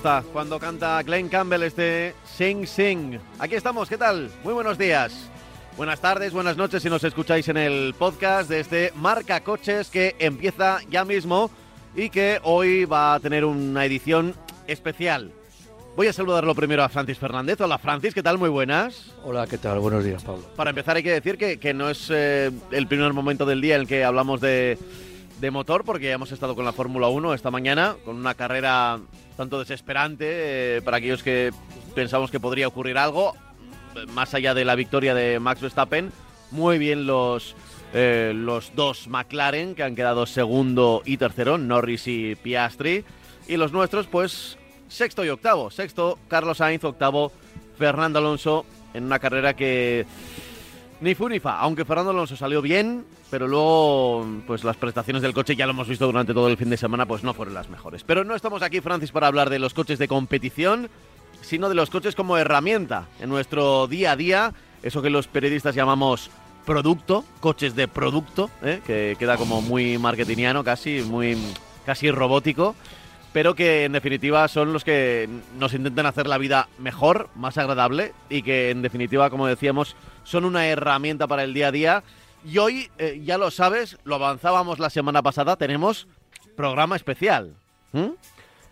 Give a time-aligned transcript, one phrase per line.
[0.00, 3.18] gusta cuando canta Glenn Campbell este Sing Sing.
[3.38, 4.30] Aquí estamos, ¿qué tal?
[4.42, 5.28] Muy buenos días.
[5.76, 10.16] Buenas tardes, buenas noches si nos escucháis en el podcast de este Marca Coches que
[10.18, 11.50] empieza ya mismo
[11.94, 14.34] y que hoy va a tener una edición
[14.66, 15.32] especial.
[15.96, 17.60] Voy a saludarlo primero a Francis Fernández.
[17.60, 18.38] Hola Francis, ¿qué tal?
[18.38, 19.12] Muy buenas.
[19.22, 19.80] Hola, ¿qué tal?
[19.80, 20.44] Buenos días, Pablo.
[20.56, 23.74] Para empezar hay que decir que, que no es eh, el primer momento del día
[23.74, 24.78] en el que hablamos de,
[25.40, 29.00] de motor, porque hemos estado con la Fórmula 1 esta mañana, con una carrera
[29.36, 30.26] tanto desesperante
[30.76, 31.50] eh, para aquellos que
[31.94, 33.34] pensamos que podría ocurrir algo,
[34.12, 36.12] más allá de la victoria de Max Verstappen.
[36.50, 37.56] Muy bien los,
[37.94, 43.04] eh, los dos McLaren, que han quedado segundo y tercero, Norris y Piastri.
[43.48, 45.70] Y los nuestros, pues sexto y octavo.
[45.70, 47.32] Sexto, Carlos Sainz, octavo,
[47.78, 50.04] Fernando Alonso, en una carrera que
[51.00, 55.32] ni fu ni fa, aunque Fernando Alonso salió bien, pero luego pues las prestaciones del
[55.32, 57.68] coche ya lo hemos visto durante todo el fin de semana, pues no fueron las
[57.68, 58.04] mejores.
[58.04, 60.90] Pero no estamos aquí, Francis, para hablar de los coches de competición,
[61.40, 65.74] sino de los coches como herramienta en nuestro día a día, eso que los periodistas
[65.74, 66.30] llamamos
[66.66, 68.80] producto, coches de producto, ¿eh?
[68.86, 71.36] que queda como muy marketingiano casi, muy
[71.86, 72.74] casi robótico
[73.32, 78.12] pero que en definitiva son los que nos intentan hacer la vida mejor, más agradable
[78.28, 82.02] y que en definitiva, como decíamos, son una herramienta para el día a día.
[82.44, 86.08] Y hoy, eh, ya lo sabes, lo avanzábamos la semana pasada, tenemos
[86.56, 87.54] programa especial.
[87.92, 88.08] ¿Mm?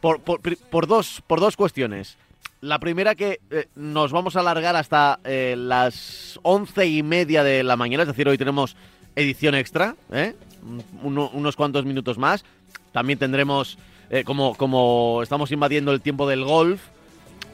[0.00, 2.16] Por, por- por dos, por dos cuestiones.
[2.60, 7.62] La primera que eh, nos vamos a alargar hasta eh, las once y media de
[7.62, 8.74] la mañana, es decir, hoy tenemos
[9.14, 10.34] edición extra, ¿eh?
[11.02, 12.44] Uno- unos cuantos minutos más.
[12.92, 13.78] También tendremos,
[14.10, 16.80] eh, como, estamos invadiendo el tiempo del golf,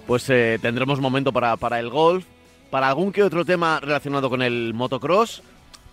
[0.06, 2.24] pues eh, tendremos momento para, el golf,
[2.70, 5.42] para algún que otro tema relacionado con el motocross,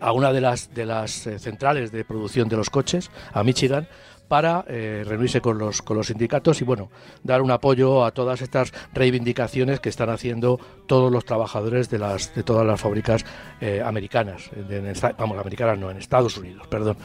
[0.00, 3.88] a una de las, de las centrales de producción de los coches, a Michigan,
[4.30, 6.88] para eh, reunirse con los, con los sindicatos y bueno,
[7.24, 12.32] dar un apoyo a todas estas reivindicaciones que están haciendo todos los trabajadores de las
[12.36, 13.24] de todas las fábricas
[13.60, 16.96] eh, americanas, en esta- vamos, americanas no, en Estados Unidos, perdón.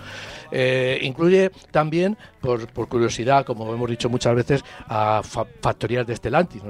[0.52, 6.16] Eh, incluye también, por, por curiosidad, como hemos dicho muchas veces, a fa- factorías de
[6.16, 6.62] Stellantis.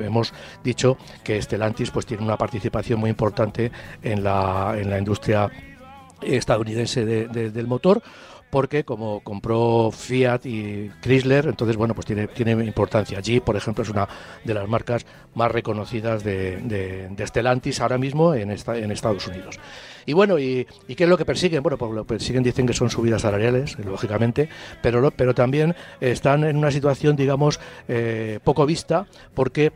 [0.00, 0.32] Hemos
[0.64, 3.70] dicho que Stellantis pues tiene una participación muy importante
[4.02, 5.50] en la, en la industria
[6.22, 8.02] estadounidense de- de- del motor
[8.54, 13.18] porque como compró Fiat y Chrysler, entonces bueno, pues tiene, tiene importancia.
[13.18, 14.08] Jeep, por ejemplo, es una
[14.44, 15.04] de las marcas
[15.34, 19.58] más reconocidas de, de, de Stellantis ahora mismo en, en Estados Unidos.
[20.06, 21.64] Y bueno, ¿y, qué es lo que persiguen?
[21.64, 24.48] Bueno, pues lo persiguen dicen que son subidas salariales, lógicamente,
[24.80, 27.58] pero, pero también están en una situación, digamos,
[27.88, 29.72] eh, poco vista, porque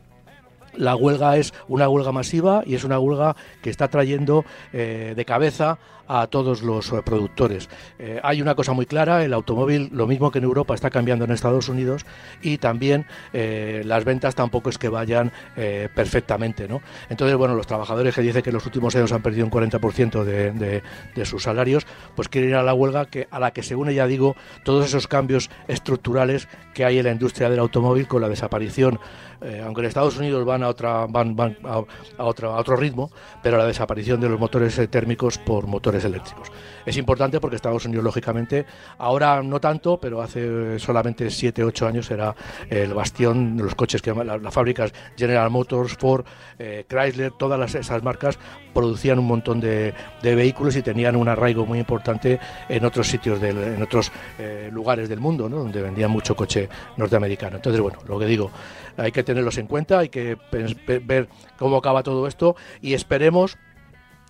[0.76, 5.24] la huelga es una huelga masiva y es una huelga que está trayendo eh, de
[5.24, 5.78] cabeza
[6.08, 7.68] a todos los eh, productores.
[7.98, 11.24] Eh, hay una cosa muy clara, el automóvil, lo mismo que en Europa, está cambiando
[11.24, 12.04] en Estados Unidos
[12.42, 15.30] y también eh, las ventas tampoco es que vayan
[15.94, 16.68] perfectamente.
[16.68, 16.80] ¿no?
[17.08, 20.24] Entonces, bueno, los trabajadores que dicen que en los últimos años han perdido un 40%
[20.24, 20.82] de, de,
[21.14, 24.06] de sus salarios, pues quieren ir a la huelga que, a la que, según ella
[24.06, 24.34] digo,
[24.64, 28.98] todos esos cambios estructurales que hay en la industria del automóvil con la desaparición
[29.64, 31.84] aunque en Estados Unidos van a otra van, van a,
[32.24, 33.08] otra- a otro ritmo,
[33.40, 36.50] pero la desaparición de los motores térmicos por motores eléctricos.
[36.84, 38.64] Es importante porque Estados Unidos, lógicamente,
[38.98, 42.34] ahora no tanto, pero hace solamente 7, 8 años era
[42.70, 46.24] el bastión de los coches que las, fábricas General Motors, Ford,
[46.58, 48.38] eh, Chrysler, todas esas marcas
[48.72, 49.92] producían un montón de,
[50.22, 55.20] vehículos y tenían un arraigo muy importante en otros sitios, en otros eh, lugares del
[55.20, 57.56] mundo, donde vendían mucho coche norteamericano.
[57.56, 58.50] Entonces, bueno, lo que digo,
[58.96, 60.36] hay que tenerlos en cuenta, hay que
[61.04, 61.28] ver
[61.58, 63.58] cómo acaba todo esto y esperemos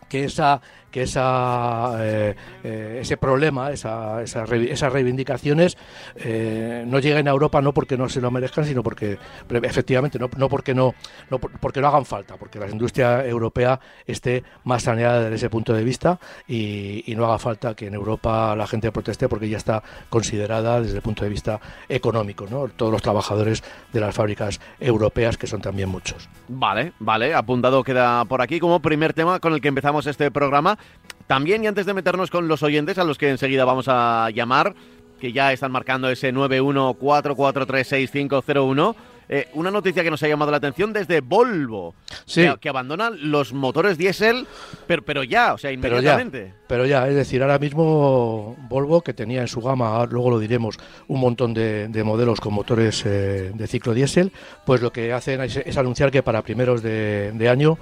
[0.09, 0.61] que esa
[0.91, 5.77] que esa, eh, eh, ese problema, esa, esas reivindicaciones
[6.17, 9.19] eh, no lleguen a Europa no porque no se lo merezcan, sino porque
[9.63, 10.95] efectivamente no, no porque no,
[11.31, 15.73] no porque no hagan falta, porque la industria europea esté más saneada desde ese punto
[15.73, 19.83] de vista y, no haga falta que en Europa la gente proteste porque ya está
[20.09, 22.69] considerada desde el punto de vista económico, ¿no?
[22.69, 26.29] todos los trabajadores de las fábricas europeas que son también muchos.
[26.47, 30.78] Vale, vale, apuntado queda por aquí como primer tema con el que empezamos este programa
[31.27, 34.75] también, y antes de meternos con los oyentes, a los que enseguida vamos a llamar,
[35.21, 38.95] que ya están marcando ese 914436501,
[39.31, 41.95] eh, una noticia que nos ha llamado la atención desde Volvo,
[42.33, 44.47] que, que, abandonan los motores diésel,
[44.87, 46.55] pero, pero ya, o sea, inmediatamente.
[46.67, 50.79] Pero ya, es decir, ahora mismo Volvo, que tenía en su gama, luego lo diremos,
[51.09, 54.33] un montón de, modelos con motores eh, de ciclo diésel,
[54.65, 57.79] pues lo que hacen es, anunciar que para primeros de, de año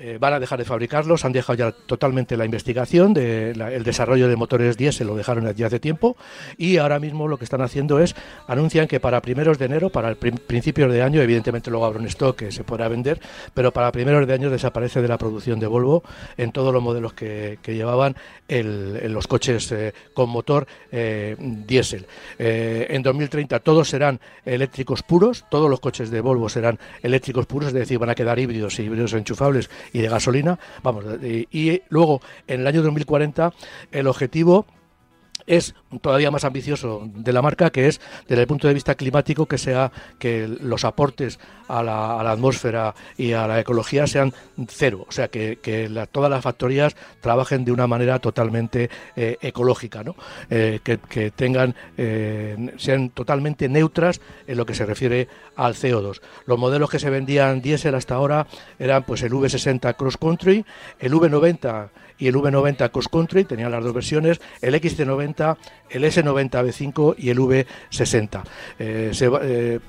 [0.00, 4.28] eh, van a dejar de fabricarlos, han dejado ya totalmente la investigación, de el desarrollo
[4.28, 6.16] de motores diésel lo dejaron ya hace tiempo
[6.56, 8.14] y ahora mismo lo que están haciendo es,
[8.46, 12.06] anuncian que para primeros de enero, para el principio de año, evidentemente luego habrá un
[12.06, 13.18] stock que se podrá vender,
[13.54, 16.04] pero para primeros de año desaparece de la producción de Volvo
[16.36, 18.14] en todos los modelos que, llevaban
[18.48, 22.06] los coches eh, con motor eh, diésel.
[22.38, 27.74] en 2030 todos serán eléctricos puros, todos los coches de Volvo serán eléctricos puros, es
[27.74, 30.58] decir, van a quedar híbridos y híbridos enchufables y de gasolina.
[30.82, 33.52] Vamos, y, luego en el año 2040
[33.92, 34.66] el objetivo
[35.48, 39.46] es todavía más ambicioso de la marca, que es desde el punto de vista climático
[39.46, 44.32] que sea que los aportes a la, atmósfera y a la ecología sean
[44.68, 45.58] cero, o sea que,
[46.12, 50.14] todas las factorías trabajen de una manera totalmente eh, ecológica, ¿no?
[50.50, 56.20] Eh, que, tengan eh, sean totalmente neutras en lo que se refiere al CO2.
[56.46, 58.46] Los modelos que se vendían diésel hasta ahora
[58.78, 60.64] eran pues el V60 Cross Country,
[60.98, 65.56] el V90 y el V90 Cross Country, tenían las dos versiones, el XC90,
[65.90, 68.42] el S90 V5 y el V60.
[68.78, 69.80] Eh, eh,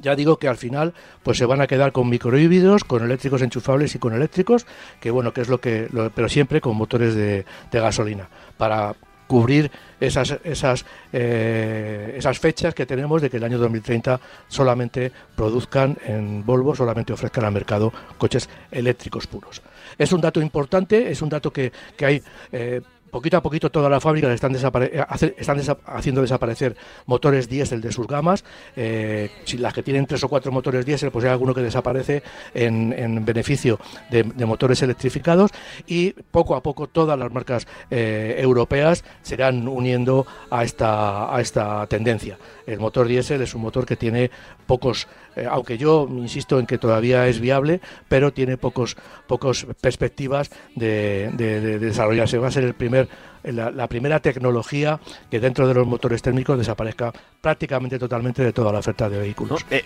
[0.00, 0.92] ya digo que al final
[1.22, 4.66] pues se van a quedar con microhíbridos, con eléctricos enchufables y con eléctricos,
[5.00, 8.94] que bueno, que es lo que pero siempre con motores de, gasolina para
[9.26, 9.70] cubrir
[10.00, 16.44] esas esas eh, esas fechas que tenemos de que el año 2030 solamente produzcan en
[16.44, 19.62] Volvo, solamente ofrezcan al mercado coches eléctricos puros.
[19.98, 22.80] Es un dato importante, es un dato que, que hay eh,
[23.10, 25.04] poquito a poquito todas las fábricas están, eh,
[25.38, 26.76] están haciendo desaparecer
[27.06, 28.44] motores diésel de sus gamas.
[28.74, 32.24] Eh, si las que tienen tres o cuatro motores diésel, pues hay alguno que desaparece
[32.54, 33.78] en, beneficio
[34.10, 35.52] de, motores electrificados
[35.86, 41.86] y poco a poco todas las marcas europeas se irán uniendo a esta, a esta
[41.86, 42.36] tendencia.
[42.66, 44.30] El motor diésel es un motor que tiene
[44.66, 45.06] pocos,
[45.50, 51.78] aunque yo insisto en que todavía es viable, pero tiene pocos, pocos perspectivas de, de
[51.78, 52.38] desarrollarse.
[52.38, 53.08] Va a ser el primer
[53.52, 58.78] la, primera tecnología que dentro de los motores térmicos desaparezca prácticamente totalmente de toda la
[58.78, 59.64] oferta de vehículos.
[59.70, 59.84] Eh,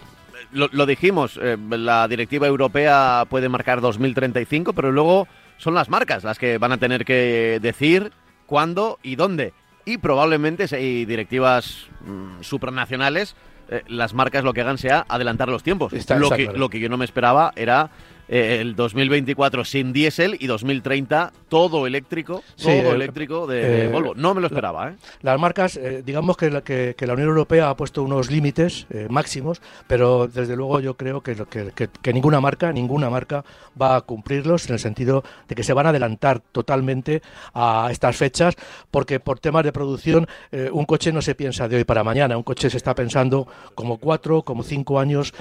[0.53, 6.39] lo, dijimos, eh, la directiva europea puede marcar 2035, pero luego son las marcas las
[6.39, 8.13] que van a tener que decir
[8.47, 9.53] cuándo y dónde.
[9.85, 13.35] Y probablemente si hay directivas mm, supranacionales,
[13.69, 15.93] eh, las marcas lo que hagan sea adelantar los tiempos.
[15.93, 17.91] lo, que, lo que yo no me esperaba era
[18.29, 24.15] el 2024 sin diésel y 2030 todo eléctrico, todo eh, eléctrico de, eh, Volvo.
[24.15, 24.91] No me lo esperaba.
[24.91, 24.97] ¿eh?
[25.23, 30.29] Las marcas, digamos que la, que, la, Unión Europea ha puesto unos límites máximos, pero
[30.29, 31.35] desde luego yo creo que,
[31.75, 33.45] que, que, ninguna marca, ninguna marca
[33.81, 37.23] va a cumplirlos en el sentido de que se van a adelantar totalmente
[37.55, 38.55] a estas fechas,
[38.91, 40.29] porque por temas de producción
[40.73, 43.99] un coche no se piensa de hoy para mañana, un coche se está pensando como
[43.99, 45.33] cuatro, como cinco años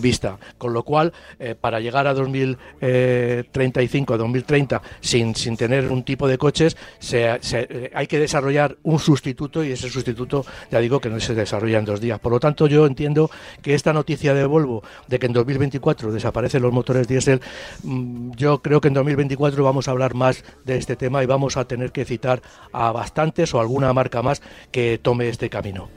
[0.00, 1.12] vista, con lo cual
[1.60, 7.90] para llegar a 2035, a 2030 sin, sin tener un tipo de coches, se, eh,
[7.94, 11.84] hay que desarrollar un sustituto y ese sustituto, ya digo, que no se desarrolla en
[11.84, 12.18] dos días.
[12.18, 13.30] Por lo tanto, yo entiendo
[13.62, 17.40] que esta noticia de Volvo de que en 2024 desaparecen los motores diésel,
[17.82, 21.56] mm, yo creo que en 2024 vamos a hablar más de este tema y vamos
[21.56, 25.88] a tener que citar a bastantes o alguna marca más que tome este camino.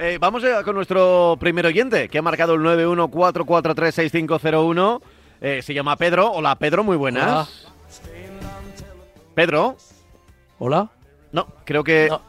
[0.00, 5.00] Eh, vamos con nuestro primer oyente, que ha marcado el 914436501.
[5.40, 6.30] Eh, se llama Pedro.
[6.30, 7.66] Hola, Pedro, muy buenas.
[9.34, 9.76] Pedro.
[10.60, 10.88] Hola.
[11.32, 12.20] No, creo que No,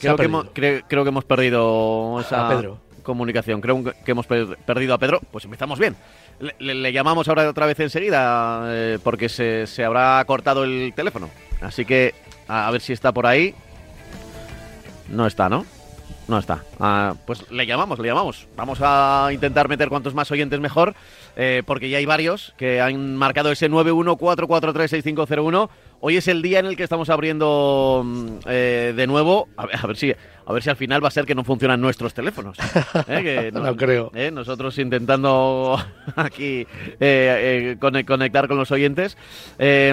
[0.00, 0.54] creo, que hemos, perdido.
[0.54, 2.78] creo, creo que hemos perdido esa A Pedro.
[3.02, 3.60] comunicación.
[3.60, 5.20] Creo que hemos per- perdido a Pedro.
[5.30, 5.94] Pues empezamos bien.
[6.40, 10.92] Le, le- le llamamos ahora otra vez enseguida eh, porque se, se habrá cortado el
[10.94, 11.30] teléfono.
[11.60, 12.14] Así que
[12.48, 13.54] a, a ver si está por ahí.
[15.08, 15.64] No está, ¿no?
[16.28, 16.64] No está.
[16.80, 18.46] Ah, pues le llamamos, le llamamos.
[18.56, 20.94] Vamos a intentar meter cuantos más oyentes mejor,
[21.36, 25.68] eh, porque ya hay varios que han marcado ese 914436501.
[26.00, 29.48] Hoy es el día en el que estamos abriendo mm, eh, de nuevo.
[29.56, 30.14] A ver, a ver si
[30.48, 32.56] a ver si al final va a ser que no funcionan nuestros teléfonos.
[33.08, 33.22] ¿eh?
[33.22, 34.12] Que No creo.
[34.14, 34.30] ¿eh?
[34.30, 35.76] Nosotros intentando
[36.16, 36.64] aquí
[37.80, 39.16] cone- conectar con los oyentes.
[39.58, 39.92] Eh,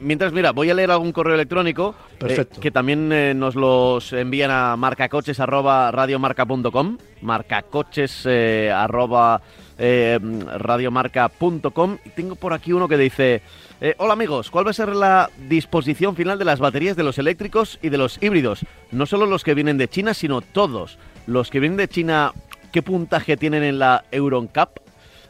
[0.00, 2.60] mientras, mira, voy a leer algún correo electrónico Perfecto.
[2.60, 3.08] que también
[3.38, 9.40] nos los envían a marcacoches@radiomarca.com, marcacoches eh, arroba,
[9.78, 10.18] eh,
[10.58, 11.96] radiomarca.com.
[12.04, 13.40] Y tengo por aquí uno que dice,
[13.80, 17.18] eh, hola amigos, ¿cuál va a ser la disposición final de las baterías de los
[17.18, 18.64] eléctricos y de los híbridos?
[18.92, 20.98] No solo los que vienen de China, sino todos.
[21.26, 22.32] Los que vienen de China,
[22.72, 24.78] ¿qué puntaje tienen en la EuronCap?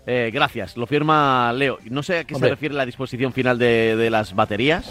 [0.07, 1.79] Eh, gracias, lo firma Leo.
[1.85, 2.49] No sé a qué Hombre.
[2.49, 4.91] se refiere la disposición final de, de las baterías.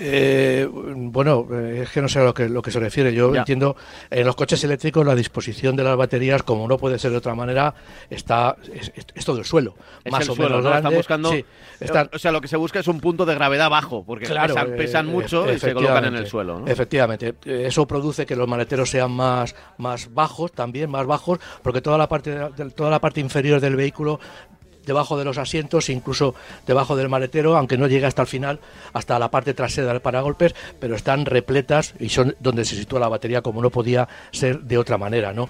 [0.00, 3.12] Eh, bueno, eh, es que no sé a lo que, lo que se refiere.
[3.12, 3.40] Yo Ya.
[3.40, 3.76] entiendo,
[4.10, 7.34] en los coches eléctricos la disposición de las baterías, como no puede ser de otra
[7.34, 7.74] manera,
[8.10, 9.74] está es, todo el suelo.
[10.04, 10.68] Es más el o suelo, menos ¿no?
[10.70, 10.96] Están grande.
[10.96, 11.30] buscando.
[11.32, 11.44] Sí,
[11.80, 14.54] están- O sea, lo que se busca es un punto de gravedad bajo, porque Claro,
[14.54, 16.60] pesan, pesan eh, mucho y se colocan en el suelo.
[16.60, 16.66] ¿no?
[16.66, 21.80] Efectivamente, Eh, eso produce que los maleteros sean más, más bajos, también más bajos, porque
[21.80, 22.36] toda la parte
[22.74, 24.20] toda la parte inferior del vehículo
[24.88, 26.34] debajo de los asientos, incluso
[26.66, 28.58] debajo del maletero, aunque no llegue hasta el final,
[28.92, 33.08] hasta la parte trasera del paragolpes, pero están repletas y son donde se sitúa la
[33.08, 35.48] batería como no podía ser de otra manera, ¿no?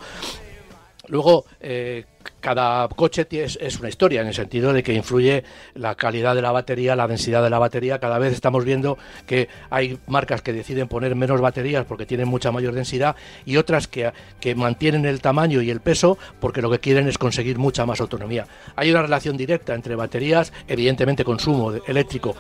[1.07, 2.05] Luego, eh,
[2.49, 6.51] cada coche es, una historia en el sentido de que influye la calidad de la
[6.51, 7.99] batería, la densidad de la batería.
[7.99, 12.51] Cada vez estamos viendo que hay marcas que deciden poner menos baterías porque tienen mucha
[12.51, 16.79] mayor densidad y otras que, que mantienen el tamaño y el peso porque lo que
[16.79, 18.47] quieren es conseguir mucha más autonomía.
[18.77, 22.35] Hay una relación directa entre baterías, evidentemente consumo eléctrico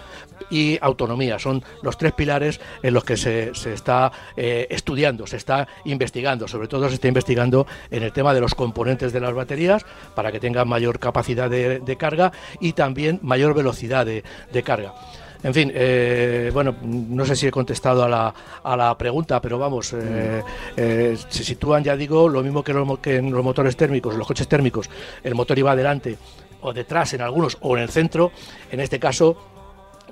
[0.48, 1.38] y autonomía.
[1.38, 6.48] Son los tres pilares en los que se, se está eh, estudiando, se está investigando.
[6.48, 10.32] Sobre todo se está investigando en el tema de los componentes de las baterías para
[10.32, 14.94] que tengan mayor capacidad de, de carga y también mayor velocidad de, de carga.
[15.42, 19.56] En fin, eh, bueno, no sé si he contestado a la, a la pregunta, pero
[19.56, 20.42] vamos, eh,
[20.76, 24.26] eh, se sitúan, ya digo, lo mismo que, los que en los motores térmicos, los
[24.26, 24.90] coches térmicos,
[25.22, 26.18] el motor iba adelante
[26.60, 28.32] o detrás en algunos o en el centro,
[28.72, 29.36] en este caso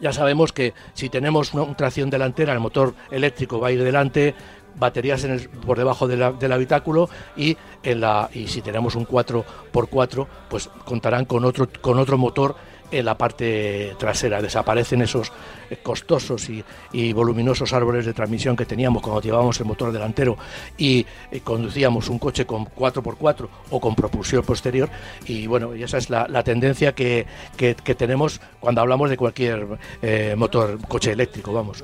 [0.00, 4.34] ya sabemos que si tenemos una tracción delantera, el motor eléctrico va a ir delante,
[4.78, 10.26] baterías en el- por debajo del habitáculo y en la y si tenemos un 4x4,
[10.48, 12.54] pues contarán con otro con otro motor
[12.92, 14.40] en la parte trasera.
[14.40, 15.32] Desaparecen esos
[15.70, 20.36] eh, costosos y, y voluminosos árboles de transmisión que teníamos cuando llevábamos el motor delantero
[20.78, 24.88] y eh, conducíamos un coche con 4x4 o con propulsión posterior.
[25.26, 29.66] Y bueno, y esa es la, tendencia que, que- tenemos cuando hablamos de cualquier
[30.00, 31.82] eh, motor, coche eléctrico, vamos.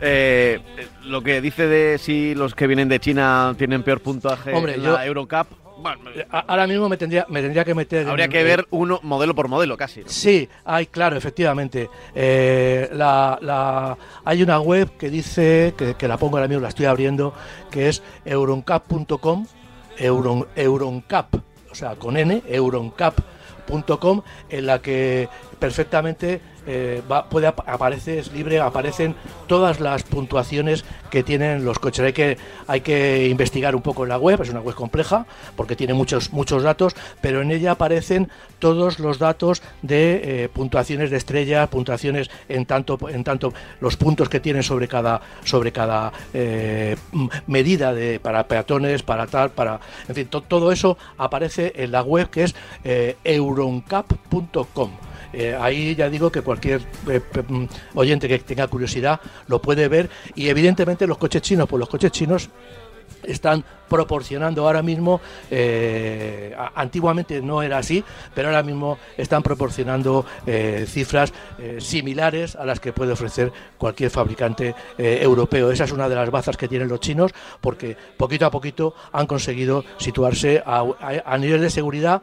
[0.00, 0.60] Eh,
[1.04, 4.82] lo que dice de si los que vienen de China tienen peor puntaje Hombre, en
[4.82, 5.46] yo- la Eurocup,
[5.82, 8.06] bueno, A- Ahora mismo me tendría, me tendría que meter.
[8.06, 10.00] habría en- que ver uno modelo por modelo casi.
[10.02, 10.08] ¿no?
[10.10, 11.88] Sí, hay, claro, efectivamente.
[12.14, 16.68] Eh, la, la- hay una web que dice, que, que la pongo ahora mismo, la
[16.68, 17.32] estoy abriendo,
[17.70, 19.46] que es euroncap.com,
[19.96, 21.34] euron, euroncap,
[21.70, 25.28] o sea, con N, euroncap.com, en la que
[25.58, 26.40] perfectamente
[26.72, 27.64] eh, va- puede ap-
[28.06, 29.16] es libre, aparecen
[29.48, 32.04] todas las puntuaciones que tienen los coches.
[32.04, 35.74] Hay que, hay que investigar un poco en la web, es una web compleja porque
[35.74, 41.16] tiene muchos, muchos datos, pero en ella aparecen todos los datos de eh, puntuaciones de
[41.16, 46.96] estrellas, puntuaciones en tanto, en tanto los puntos que tienen sobre cada, sobre cada eh,
[47.48, 49.80] medida de, para peatones, para tal, para.
[50.08, 52.54] En fin, to- todo eso aparece en la web que es
[53.24, 54.90] euroncap.com.
[55.32, 60.10] Eh, ahí ya digo que cualquier eh, mm, oyente que tenga curiosidad lo puede ver
[60.34, 62.50] y evidentemente los coches chinos, pues los coches chinos
[63.24, 70.84] están proporcionando ahora mismo, eh, antiguamente no era así, pero ahora mismo están proporcionando eh,
[70.88, 75.72] cifras eh, similares a las que puede ofrecer cualquier fabricante europeo.
[75.72, 79.26] Esa es una de las bazas que tienen los chinos porque poquito a poquito han
[79.26, 82.22] conseguido situarse a, a- a nivel de seguridad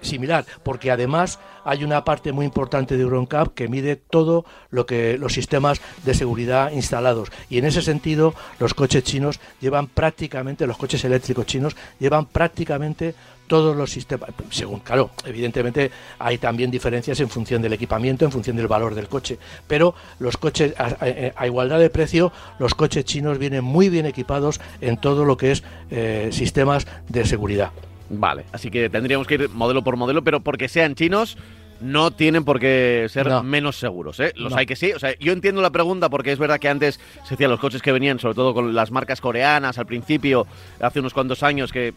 [0.00, 5.16] similar, porque además hay una parte muy importante de EuronCap que mide todo lo que
[5.16, 10.76] los sistemas de seguridad instalados y en ese sentido los coches chinos llevan prácticamente, los
[10.76, 13.14] coches eléctricos chinos llevan prácticamente
[13.46, 18.56] todos los sistemas, según, claro, evidentemente hay también diferencias en función del equipamiento, en función
[18.56, 23.62] del valor del coche, pero los coches, a, igualdad de precio, los coches chinos vienen
[23.62, 27.70] muy bien equipados en todo lo que es eh, sistemas de seguridad.
[28.10, 31.38] Vale, así que tendríamos que ir modelo por modelo, pero porque sean chinos,
[31.82, 34.20] no tienen por qué ser menos seguros.
[34.20, 34.32] ¿eh?
[34.36, 34.92] Los hay que sí.
[34.92, 37.82] O sea, yo entiendo la pregunta porque es verdad que antes se decían los coches
[37.82, 40.46] que venían, sobre todo con las marcas coreanas al principio,
[40.80, 41.94] hace unos cuantos años, que,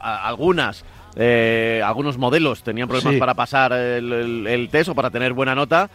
[0.00, 0.84] algunas.
[1.14, 5.90] Eh, algunos modelos tenían problemas para pasar el, test o para tener buena nota.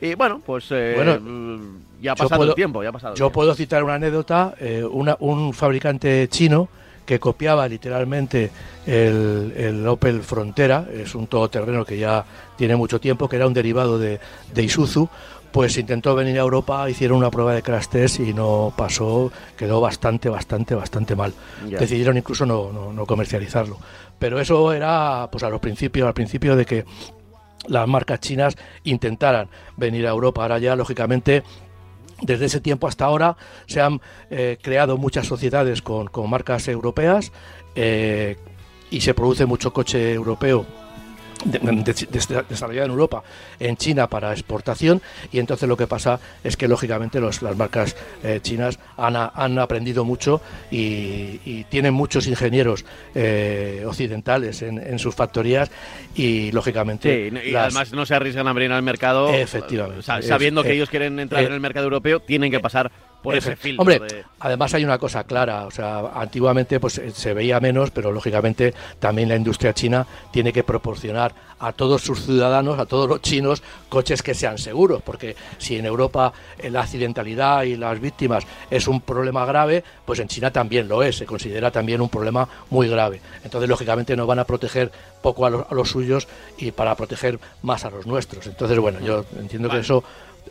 [0.00, 1.58] Y bueno, pues eh,
[2.00, 2.82] ya ha pasado el tiempo.
[2.82, 4.54] Ya ha pasado yo puedo citar una anécdota.
[4.58, 6.68] Eh, un fabricante chino
[7.12, 8.50] que copiaba literalmente
[8.86, 12.24] el, Opel Frontera, es un todoterreno que ya
[12.56, 14.18] tiene mucho tiempo, que era un derivado de,
[14.54, 15.10] de Isuzu,
[15.52, 19.82] pues intentó venir a Europa, hicieron una prueba de crash test y no pasó, quedó
[19.82, 21.34] bastante, bastante, bastante mal.
[21.66, 23.76] Decidieron incluso no, no, comercializarlo.
[24.18, 26.86] Pero eso era pues a los principios, al principio de que
[27.66, 30.40] las marcas chinas intentaran venir a Europa.
[30.40, 31.42] Ahora ya, lógicamente,
[32.22, 33.36] desde ese tiempo hasta ahora
[33.66, 34.00] se han
[34.30, 37.32] eh, creado muchas sociedades con, marcas europeas
[37.74, 38.36] eh,
[38.90, 40.66] y se produce mucho coche europeo
[41.44, 43.22] desarrollada en Europa,
[43.58, 45.00] en China para exportación
[45.32, 49.58] y entonces lo que pasa es que lógicamente los, las marcas eh, chinas han, han,
[49.58, 52.84] aprendido mucho y, tienen muchos ingenieros
[53.14, 55.70] eh, occidentales en, sus factorías
[56.14, 57.30] y lógicamente...
[57.44, 61.44] y además no se arriesgan a abrir al mercado efectivamente, sabiendo que ellos quieren entrar
[61.44, 62.90] en el mercado europeo, tienen que pasar
[63.22, 63.82] por ese filtro.
[63.82, 68.12] Hombre, además hay una cosa clara, o sea, antiguamente pues eh, se veía menos, pero
[68.12, 73.22] lógicamente también la industria china tiene que proporcionar a todos sus ciudadanos, a todos los
[73.22, 78.44] chinos, coches que sean seguros, porque si en Europa eh, la accidentalidad y las víctimas
[78.68, 82.48] es un problema grave, pues en China también lo es, se considera también un problema
[82.70, 83.20] muy grave.
[83.44, 84.90] Entonces, lógicamente, no van a proteger
[85.22, 86.26] poco a los, suyos
[86.58, 88.46] y para proteger más a los nuestros.
[88.46, 90.02] Entonces, bueno, yo entiendo que eso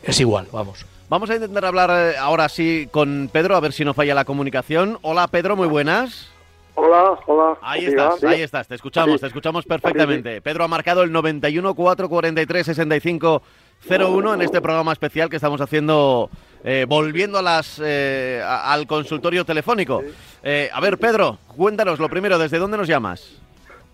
[0.02, 0.86] es igual, vamos.
[1.12, 4.24] Vamos a intentar hablar eh, ahora sí con Pedro, a ver si no falla la
[4.24, 4.96] comunicación.
[5.02, 6.32] Hola Pedro, muy buenas.
[6.74, 7.58] Hola, hola.
[7.60, 10.40] Ahí estás, ahí estás, te escuchamos, te escuchamos perfectamente.
[10.40, 13.42] Pedro ha marcado el 91 443 65
[13.90, 16.30] 01 en este programa especial que estamos haciendo
[16.64, 20.02] eh, volviendo a las eh, al consultorio telefónico.
[20.02, 23.38] a ver, Pedro, cuéntanos lo primero, ¿desde dónde nos llamas?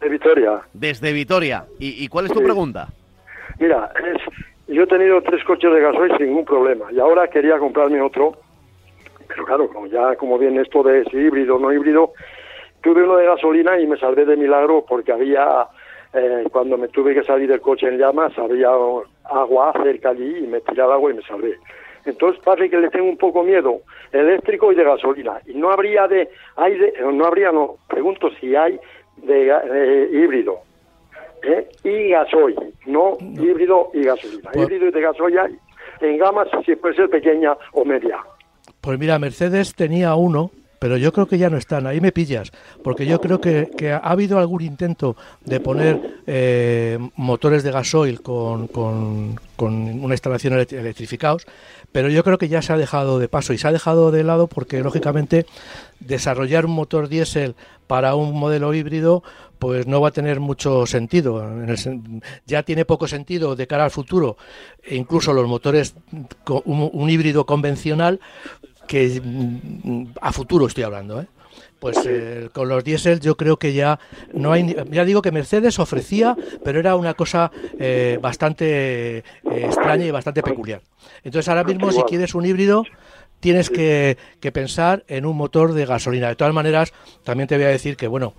[0.01, 0.61] De Vitoria.
[0.73, 1.65] Desde Vitoria.
[1.81, 2.87] ¿Y, y cuál es tu pregunta?
[3.59, 4.23] Mira, es,
[4.69, 8.35] yo he tenido tres coches de gasoil sin ningún problema y ahora quería comprarme otro,
[9.27, 12.13] pero claro, como ya como viene esto de si híbrido o no híbrido,
[12.83, 15.67] tuve uno de gasolina y me salvé de milagro porque había,
[16.13, 18.69] eh, cuando me tuve que salir del coche en llamas, había
[19.25, 21.57] agua cerca allí y me tiraba agua y me salvé.
[22.05, 23.81] Entonces parece que le tengo un poco miedo
[24.13, 25.41] eléctrico y de gasolina.
[25.47, 28.79] Y no habría de, hay de, no habría, no, pregunto si hay
[29.17, 30.68] de híbrido.
[31.43, 31.69] ¿Eh?
[31.85, 34.51] y gasoil, no, híbrido y gasolina.
[34.53, 35.49] Pues- híbrido y de gasolina
[36.01, 38.19] en gamas si puede ser pequeña o media.
[38.81, 41.87] Pues mira, Mercedes tenía uno, pero yo creo que ya no están.
[41.87, 42.51] Ahí me pillas,
[42.83, 48.69] porque yo creo que, ha habido algún intento de poner eh, motores de gasoil con,
[48.69, 51.47] con, una instalación electrificados,
[51.91, 54.23] pero yo creo que ya se ha dejado de paso y se ha dejado de
[54.23, 55.47] lado porque, lógicamente,
[56.01, 59.25] desarrollar un motor diésel para un modelo híbrido
[59.59, 61.45] pues no va a tener mucho sentido.
[62.47, 64.37] ya tiene poco sentido de cara al futuro,
[64.83, 65.95] e incluso los motores,
[66.65, 68.21] un, híbrido convencional,
[68.89, 71.27] que mm, a futuro estoy hablando, ¿eh?
[71.79, 74.01] pues eh, con los diésel yo creo que ya
[74.33, 80.11] no hay ya digo que Mercedes ofrecía pero era una cosa eh, bastante extraña y
[80.11, 80.83] bastante peculiar.
[81.23, 82.85] Entonces ahora mismo si quieres un híbrido
[83.39, 86.29] tienes que, que, pensar en un motor de gasolina.
[86.29, 88.35] De todas maneras también te voy a decir que bueno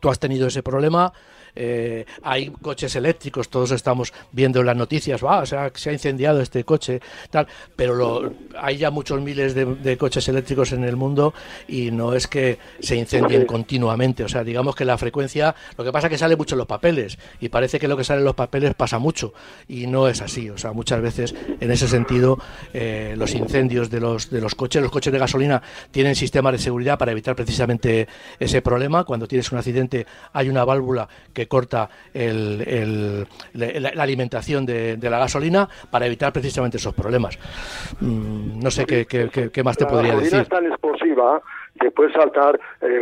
[0.00, 1.12] tú has tenido ese problema,
[1.56, 6.40] eh, hay coches eléctricos, todos estamos viendo las noticias, va, o sea, se ha incendiado
[6.40, 11.32] este coche, tal, pero hay ya muchos miles de, coches eléctricos en el mundo
[11.66, 15.92] y no es que se incendien continuamente, o sea, digamos que la frecuencia, lo que
[15.92, 18.26] pasa es que sale mucho en los papeles y parece que lo que sale en
[18.26, 19.32] los papeles pasa mucho
[19.66, 22.38] y no es así, o sea, muchas veces en ese sentido
[22.74, 26.58] eh, los incendios de los, de los coches, los coches de gasolina tienen sistemas de
[26.58, 31.88] seguridad para evitar precisamente ese problema, cuando tienes un accidente hay una válvula que corta
[32.12, 37.38] el, la, alimentación de, la gasolina para evitar precisamente esos problemas.
[38.00, 40.32] Mm, no sé qué, qué, más te podría decir.
[40.32, 41.42] La gasolina es tan explosiva
[41.78, 43.00] que puede saltar, eh,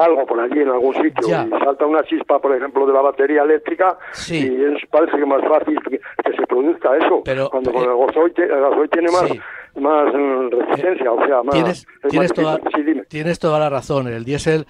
[0.00, 1.46] algo por allí en algún sitio Ya.
[1.46, 4.52] y salta una chispa, por ejemplo, de la batería eléctrica Sí.
[4.52, 7.22] y es, parece que más fácil que, que se produzca eso.
[7.24, 9.40] Pero, Cuando eh, con el gasoil, el gasoil tiene más, sí.
[9.80, 11.54] más mm, resistencia, o sea, más...
[11.54, 12.72] Tienes, es tienes, más toda, difícil.
[12.74, 13.04] Sí, dime.
[13.06, 14.08] tienes toda la razón.
[14.08, 14.66] El diésel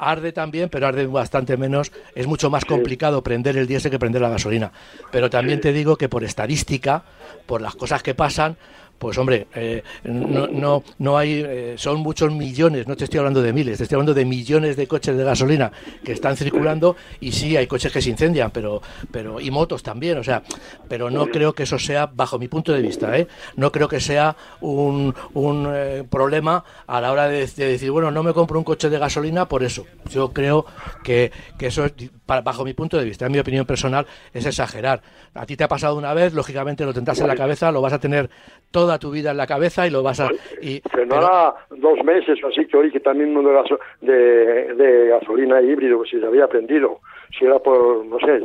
[0.00, 1.92] arde también, pero arde bastante menos.
[2.14, 4.72] Es mucho más complicado prender el diésel que prender la gasolina.
[5.12, 7.04] Pero también te digo que por estadística,
[7.46, 8.56] por las cosas que pasan,
[9.00, 13.40] pues hombre, eh, no, no, no hay, eh, son muchos millones, no te estoy hablando
[13.40, 15.72] de miles, te estoy hablando de millones de coches de gasolina
[16.04, 20.18] que están circulando y sí hay coches que se incendian, pero, pero y motos también,
[20.18, 20.42] o sea,
[20.86, 23.26] pero no creo que eso sea, bajo mi punto de vista, ¿eh?
[23.56, 28.10] no creo que sea un, un eh, problema a la hora de, de decir, bueno,
[28.10, 29.86] no me compro un coche de gasolina por eso.
[30.10, 30.66] Yo creo
[31.02, 31.86] que, que eso,
[32.34, 35.00] es, di- pa- bajo mi punto de vista, en mi opinión personal, es exagerar.
[35.34, 37.92] A ti te ha pasado una vez, lógicamente lo tendrás en la cabeza, lo vas
[37.92, 38.30] a tener
[38.70, 40.28] toda tu vida en la cabeza y lo vas a...
[40.62, 44.74] Y, no pero- dos meses o así que oí que también uno de, gaso- de,
[44.74, 47.00] de gasolina híbrido que si se había prendido,
[47.38, 48.36] si era por, no sé,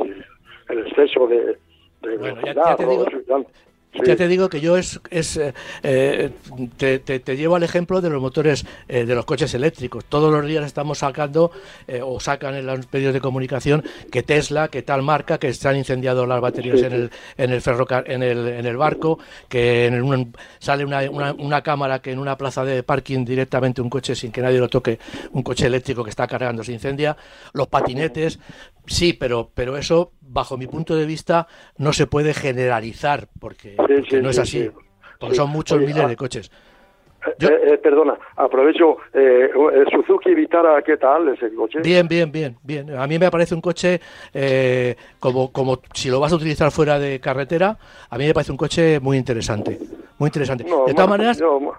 [0.68, 1.56] el exceso de,
[2.02, 3.46] de Bueno, ya- velocidad ya te digo-.
[3.96, 4.02] Sí.
[4.06, 6.30] Ya te digo que yo es, es eh, eh,
[6.76, 10.04] te, te- te llevo al ejemplo de los motores eh, de los coches eléctricos.
[10.04, 11.50] Todos los días estamos sacando
[11.88, 13.82] eh, o sacan en los medios de comunicación
[14.12, 17.50] que Tesla, que tal marca, que se han incendiado las baterías Sí, en el en
[17.52, 22.00] el ferrocar en el, en el barco, que en un- sale una, una, una cámara
[22.00, 24.98] que en una plaza de parking directamente un coche sin que nadie lo toque,
[25.32, 27.16] un coche eléctrico que está cargando se incendia,
[27.52, 28.38] los patinetes,
[28.86, 31.46] sí, pero pero eso bajo mi punto de vista
[31.78, 34.62] no se puede generalizar porque, Sí, porque sí, no es sí, así.
[34.64, 34.70] sí.
[35.18, 36.50] Porque son muchos Oye, miles ah, de coches.
[37.38, 39.50] Yo- Eh, eh, perdona, aprovecho, eh,
[39.92, 41.80] Suzuki Vitara, ¿qué tal ese coche?
[41.82, 42.96] Bien, bien, bien, bien.
[42.96, 44.00] A mí me parece un coche
[44.32, 47.76] eh, como, como si lo vas a utilizar fuera de carretera,
[48.08, 49.80] a mí me parece un coche muy interesante,
[50.18, 50.64] muy interesante.
[50.64, 51.74] No, de todas ma- maneras, no,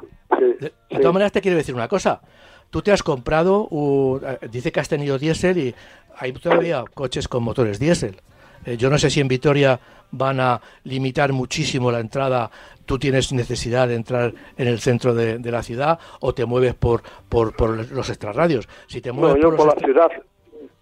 [0.60, 2.22] de, todas maneras te quiero decir una cosa.
[2.70, 5.76] Tú te has comprado, un- eh, dice que has tenido diésel y
[6.18, 8.18] hay todavía coches con motores diésel.
[8.66, 9.80] Eh, yo no sé si en Vitoria
[10.12, 12.50] van a limitar muchísimo la entrada.
[12.86, 16.74] Tú tienes necesidad de entrar en el centro de, de la ciudad o te mueves
[16.74, 18.68] por, por, por los extrarradios.
[18.88, 20.10] Si te No, mueves yo por la ciudad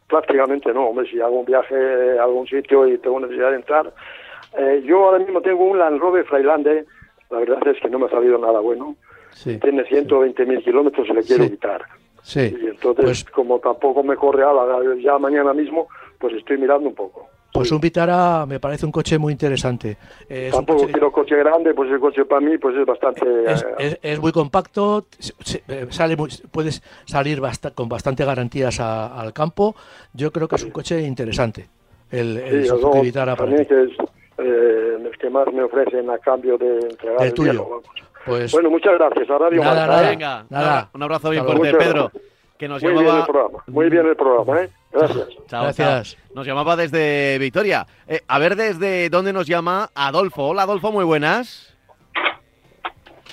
[0.07, 1.75] prácticamente no, hombre, si hago un viaje
[2.19, 3.93] a algún sitio y tengo necesidad de entrar.
[4.57, 6.85] Eh, yo ahora mismo tengo un Land Rover Freilande,
[7.31, 8.95] la verdad es que no me ha salido nada bueno.
[9.35, 11.49] Sí, Tiene 120 mil kilómetros y le quiero Sí.
[11.51, 11.83] quitar.
[12.23, 12.55] sí.
[12.59, 16.87] Y entonces, Pues, como tampoco me corre a la, ya mañana mismo, pues estoy mirando
[16.89, 17.27] un poco.
[17.53, 19.95] pues un Vitara me parece un coche muy interesante.
[20.27, 23.21] Eh, tampoco coche quiero coche grande, pues el coche para mí pues es bastante...
[23.45, 25.05] es, eh, es- es muy compacto,
[25.69, 29.73] eh, sale muy- puedes salir basta- con bastante garantías a- al campo.
[30.13, 31.67] Yo creo que es un coche interesante.
[32.11, 33.65] El, el sí, luego Vitara para ti.
[33.65, 33.89] que es
[34.37, 37.51] eh, el que más me ofrecen a cambio de entregar Del el tuyo.
[37.51, 37.81] viejo.
[38.25, 40.03] Pues Bueno, muchas gracias a Radio Nada, Marca, nada.
[40.03, 40.09] ¿eh?
[40.09, 40.89] Venga, nada.
[40.93, 42.11] un abrazo bien fuerte, Pedro.
[42.57, 43.19] Que nos Muy bien llamaba.
[43.19, 44.69] el programa, muy bien el programa, ¿eh?
[44.91, 45.27] Gracias.
[45.47, 46.11] Chao, Gracias.
[46.15, 46.21] chao.
[46.35, 47.85] Nos llamaba desde Victoria.
[48.07, 50.47] Eh, a ver desde dónde nos llama Adolfo.
[50.47, 51.75] Hola, Adolfo, muy buenas.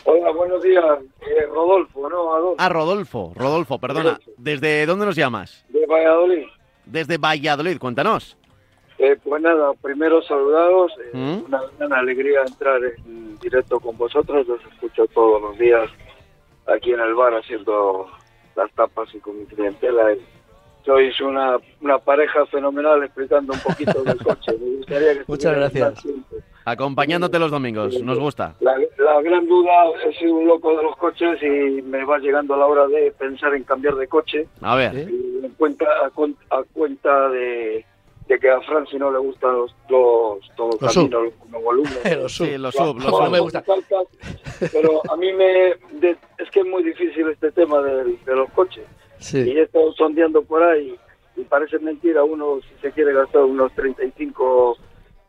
[0.04, 0.84] Hola, buenos días.
[1.20, 2.34] Eh, Rodolfo, ¿no?
[2.34, 4.18] Adolfo, Ah, Rodolfo, Rodolfo, perdona.
[4.36, 5.64] ¿Desde dónde nos llamas?
[5.68, 6.46] de Valladolid.
[6.84, 8.36] Desde Valladolid, cuéntanos.
[9.02, 10.92] Eh, pues nada, primero saludados.
[11.02, 11.46] eh, ¿Mm?
[11.48, 14.46] Una gran alegría entrar en directo con vosotros.
[14.46, 15.90] Los escucho todos los días
[16.66, 18.06] aquí en el bar haciendo
[18.54, 20.12] las tapas y con mi clientela.
[20.14, 20.20] Y
[20.84, 24.52] sois una, una pareja fenomenal explicando un poquito del coche.
[24.60, 26.06] Me gustaría que Muchas gracias.
[26.64, 28.54] Acompañándote los domingos, nos gusta.
[28.60, 29.72] La, la gran duda,
[30.06, 33.52] he sido un loco de los coches y me va llegando la hora de pensar
[33.56, 34.46] en cambiar de coche.
[34.60, 37.84] A ver, en cuenta, a, a cuenta de,
[38.32, 42.16] de que a Franci no le gustan los, los todos Los caminos, los monovolúmenes.
[42.22, 42.46] Los sub.
[42.46, 43.30] sí, los sub, los sub.
[43.30, 43.62] me gusta.
[44.72, 48.84] Pero a mí me de- es que es muy difícil este tema de, los coches.
[49.32, 50.96] Y he estado sondeando por ahí
[51.36, 54.76] y parece mentira, uno si se quiere gastar unos 35,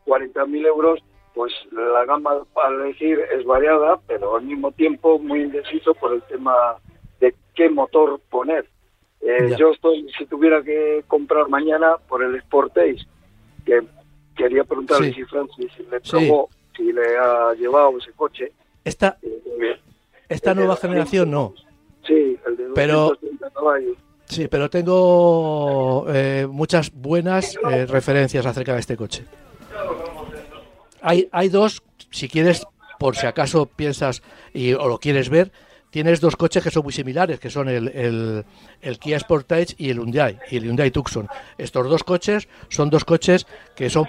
[0.04, 1.00] 40 mil euros,
[1.34, 6.22] pues la gama para elegir es variada, pero al mismo tiempo muy indeciso por el
[6.22, 6.54] tema
[7.20, 8.66] de qué motor poner.
[9.26, 13.06] Eh, yo estoy, si tuviera que comprar mañana por el Sportage,
[13.64, 13.80] que
[14.36, 15.14] quería preguntarle Sí.
[15.14, 16.10] si Francis si le Sí.
[16.10, 18.52] probó, si le ha llevado ese coche.
[18.84, 19.80] Esta, Eh,
[20.28, 21.54] esta nueva 200, generación no.
[22.06, 23.96] Sí, el de Pero- 230 caballos.
[24.26, 29.24] Sí, pero tengo eh, muchas buenas eh, referencias acerca de este coche.
[31.02, 32.66] Hay, hay dos, si quieres,
[32.98, 35.52] por si acaso piensas y, o lo quieres ver,
[35.94, 38.44] tienes dos coches que son muy similares, que son el,
[38.82, 41.28] el, Kia Sportage y el Hyundai, y el Hyundai Tucson.
[41.56, 44.08] Estos dos coches son dos coches que son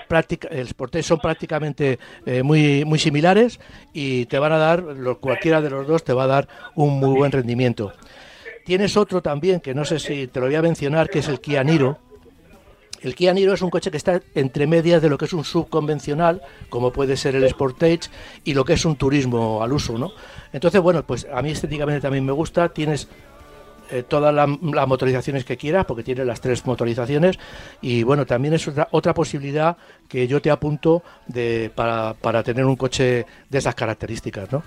[0.49, 3.59] el Sportage son prácticamente eh, muy, muy similares
[3.93, 4.83] y te van a dar,
[5.19, 7.93] cualquiera de los dos te va a dar un muy buen rendimiento.
[8.65, 11.39] tienes otro también, que no sé si te lo voy a mencionar, que es el
[11.39, 11.99] Kia Niro.
[13.05, 15.43] El Kia Niro es un coche que está entre medias de lo que es un
[15.43, 18.09] subconvencional, como puede ser el Sportage,
[18.43, 20.11] y lo que es un turismo al uso, ¿no?
[20.51, 22.69] Entonces, bueno, pues a mí estéticamente también me gusta.
[22.69, 23.07] Tienes
[23.91, 24.47] eh, todas las
[24.87, 27.37] motorizaciones que quieras, porque tiene las tres motorizaciones.
[27.79, 29.77] Y bueno, también es otra, otra posibilidad
[30.09, 34.63] que yo te apunto de, para, para tener un coche de esas características, ¿no?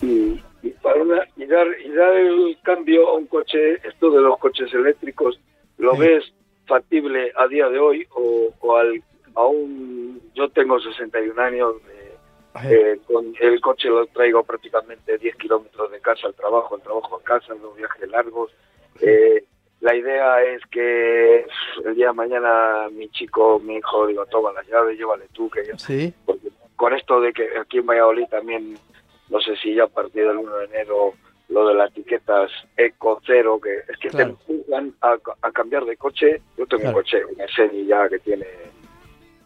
[0.00, 4.22] Y, y para una- y dar, y dar el cambio a un coche, esto de
[4.22, 5.38] los coches eléctricos,
[5.76, 5.98] ¿lo Sí.
[5.98, 6.24] ves
[6.68, 9.02] factible a día de hoy o, o al,
[9.34, 10.20] a un...
[10.34, 12.14] Yo tengo 61 años, eh,
[12.64, 17.16] eh, con el coche lo traigo prácticamente 10 kilómetros de casa al trabajo, al trabajo
[17.16, 18.52] a casa, los viajes largos.
[19.00, 19.44] Eh,
[19.80, 21.46] la idea es que
[21.84, 25.64] el día de mañana mi chico, mi hijo, digo, toma las llaves, llévale tú, que
[25.64, 28.76] yo Sí, porque con esto de que aquí en Valladolid también,
[29.28, 31.14] no sé si ya a partir del 1 de enero,
[31.48, 34.36] lo de las etiquetas eco cero, que es que Claro.
[34.46, 36.42] te empujan a, a cambiar de coche.
[36.56, 36.96] Yo tengo Claro.
[36.98, 38.46] un coche, un Seni ya que tiene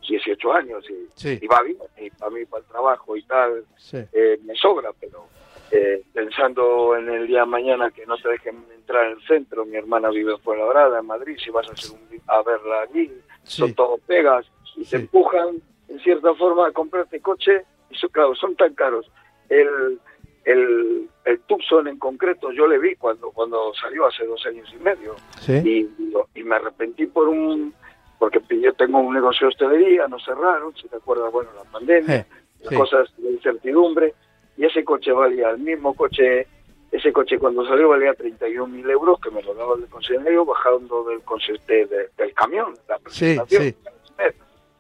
[0.09, 1.39] 18 años y, Sí.
[1.41, 4.91] y va bien, y para mí, para el trabajo y tal, sí, eh, me sobra,
[5.01, 5.27] pero
[5.71, 9.65] eh, pensando en el día de mañana que no te dejen entrar en el centro,
[9.65, 13.11] mi hermana vive en Fuenlabrada, en Madrid, si vas a, hacer un, a verla allí,
[13.45, 14.45] son sí, todo pegas
[14.77, 19.11] y te empujan en cierta forma a comprarte coche y eso, claro, son tan caros.
[19.49, 20.01] El,
[20.45, 24.83] el, el Tucson en concreto yo le vi cuando, cuando salió hace dos años y
[24.83, 25.89] medio sí,
[26.35, 27.73] y, me arrepentí por un
[28.19, 32.17] porque yo tengo un negocio de hostelería, nos cerraron, si te acuerdas, bueno, la pandemia,
[32.17, 32.27] Eh,
[32.61, 32.75] las sí.
[32.77, 34.15] cosas de incertidumbre,
[34.57, 36.47] y ese coche valía, el mismo coche,
[36.93, 41.03] ese coche cuando salió valía 31 mil euros, que me lo daba el concesionario bajando
[41.05, 43.63] del, conce- de- de- del camión, la Sí, presentación.
[43.65, 43.75] sí.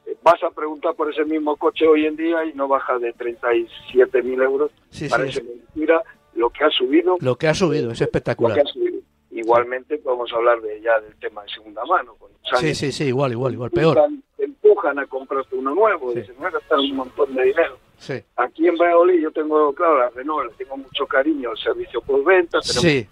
[0.07, 3.12] Eh, Vas a preguntar por ese mismo coche hoy en día y no baja de
[3.12, 4.71] 37 mil euros.
[4.91, 6.03] sí, sí, Parece es- mentira
[6.35, 8.55] lo que ha subido Lo que ha subido es lo espectacular.
[8.55, 9.01] que ha subido.
[9.31, 12.15] Igualmente podemos hablar de ya del tema de segunda mano.
[12.17, 13.97] Con los Sí, años sí, sí, igual, igual, igual, peor.
[13.99, 16.21] empujan- Te empujan a comprarte uno nuevo, Sí.
[16.21, 17.79] dicen, voy a gastar un montón de dinero.
[17.97, 22.01] Sí, Aquí en Valladolid yo tengo, claro, la Renault, le tengo mucho cariño, el servicio
[22.01, 23.07] por venta, tenemos- sí,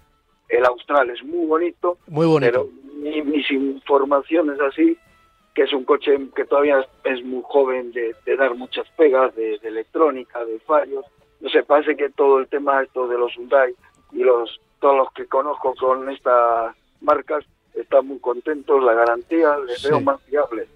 [0.49, 2.51] el Austral es muy bonito, muy bonito.
[2.51, 4.97] pero mi- mis informaciones así,
[5.53, 9.57] que es un coche que todavía es muy joven de, de dar muchas pegas de,
[9.59, 11.05] de electrónica, de fallos,
[11.39, 13.73] no sé, parece que todo el tema esto de los Hyundai
[14.13, 17.43] y los todos los que conozco con estas marcas
[17.75, 19.89] están muy contentos, la garantía les Sí.
[19.89, 20.67] veo más fiable.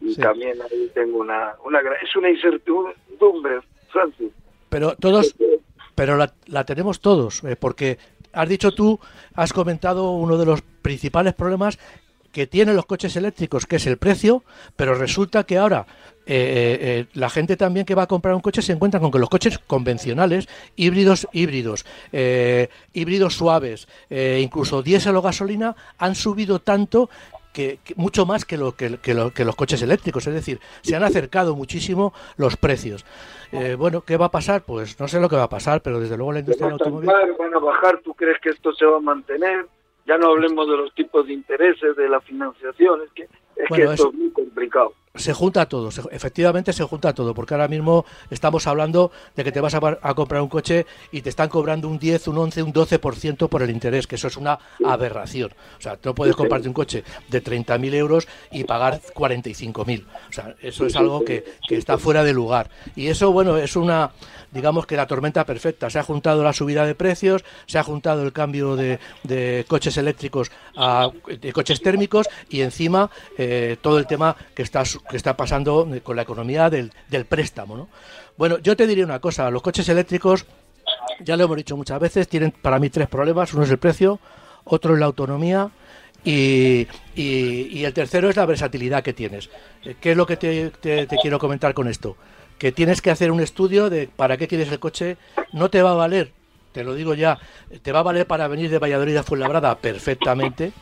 [0.00, 0.20] Y Sí.
[0.20, 4.32] también ahí tengo una, una es una incertidumbre, Francis.
[4.68, 5.34] Pero todos,
[5.94, 7.98] pero la, la tenemos todos, eh, porque
[8.32, 8.98] has dicho tú,
[9.34, 11.78] has comentado uno de los principales problemas
[12.32, 14.44] que tienen los coches eléctricos, que es el precio,
[14.76, 15.86] pero resulta que ahora
[16.26, 19.10] eh, eh, eh, la gente también que va a comprar un coche se encuentra con
[19.10, 26.14] que los coches convencionales, híbridos, híbridos, eh, híbridos suaves, eh, incluso diésel o gasolina, han
[26.14, 27.10] subido tanto
[27.52, 30.24] que, que mucho más que, lo, que, que lo- que los coches eléctricos.
[30.28, 33.04] Es decir, se han acercado muchísimo los precios.
[33.50, 34.62] Eh, bueno, ¿qué va a pasar?
[34.62, 37.08] Pues no sé lo que va a pasar, pero desde luego la industria del automóvil...
[37.36, 39.66] van a bajar, ¿tú crees que esto se va a mantener?
[40.06, 43.86] Ya no hablemos de los tipos de intereses, de la financiación, es que, es Bueno,
[43.86, 44.94] que esto es muy complicado.
[45.14, 49.50] Se junta todo, se- efectivamente se junta todo, porque ahora mismo estamos hablando de que
[49.52, 52.72] te vas a, comprar un coche y te están cobrando un 10, un 11, un
[52.72, 55.50] 12% por el interés, que eso es una aberración.
[55.78, 60.04] O sea, no puedes comprarte un coche de 30.000 euros y pagar 45.000.
[60.28, 62.70] O sea, eso es algo que, que está fuera de lugar.
[62.94, 64.12] Y eso, bueno, es una,
[64.52, 65.90] digamos que la tormenta perfecta.
[65.90, 69.96] Se ha juntado la subida de precios, se ha juntado el cambio de, de coches
[69.96, 75.36] eléctricos a de coches térmicos y encima eh, todo el tema que está, que está
[75.36, 77.76] pasando con la economía del, del préstamo.
[77.76, 77.88] ¿no?
[78.36, 80.46] Bueno, yo te diría una cosa, los coches eléctricos,
[81.20, 83.52] ya lo hemos dicho muchas veces, tienen para mí tres problemas.
[83.54, 84.18] Uno es el precio,
[84.64, 85.70] otro es la autonomía
[86.24, 89.50] y, y- y el tercero es la versatilidad que tienes.
[89.84, 92.16] Eh, ¿Qué es lo que te, te- te quiero comentar con esto?
[92.58, 95.16] Que tienes que hacer un estudio de para qué quieres el coche.
[95.52, 96.32] No te va a valer,
[96.72, 97.38] te lo digo ya,
[97.82, 100.72] te va a valer para venir de Valladolid a Fuenlabrada perfectamente,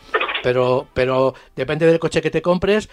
[0.42, 2.88] pero, pero depende del coche que te compres,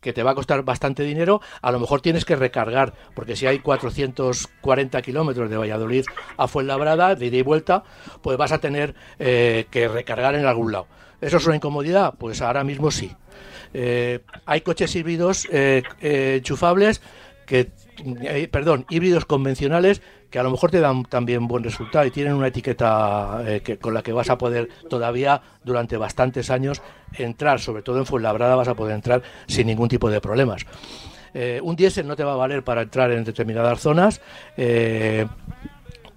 [0.00, 3.46] que te va a costar bastante dinero, a lo mejor tienes que recargar, porque si
[3.46, 6.04] hay 440 kilómetros de Valladolid
[6.38, 7.84] a Fuenlabrada, de ida y vuelta,
[8.22, 10.86] pues vas a tener eh, que recargar en algún lado.
[11.20, 12.14] ¿Eso es una incomodidad?
[12.18, 13.14] Pues ahora mismo sí.
[13.74, 17.02] Eh, hay coches híbridos eh, enchufables
[17.44, 17.70] que,
[18.22, 22.34] eh, perdón, híbridos convencionales que a lo mejor te dan también buen resultado y tienen
[22.34, 26.82] una etiqueta eh, que, con la que vas a poder todavía durante bastantes años
[27.14, 30.64] entrar, sobre todo en Fuenlabrada vas a poder entrar sin ningún tipo de problemas.
[31.34, 34.20] Eh, un diésel no te va a valer para entrar en determinadas zonas.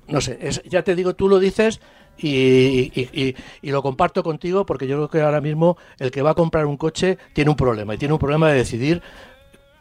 [0.08, 0.38] no sé,
[0.70, 1.80] ya te digo, tú lo dices
[2.18, 6.36] y- y lo comparto contigo porque yo creo que ahora mismo el que va a
[6.36, 9.02] comprar un coche tiene un problema y tiene un problema de decidir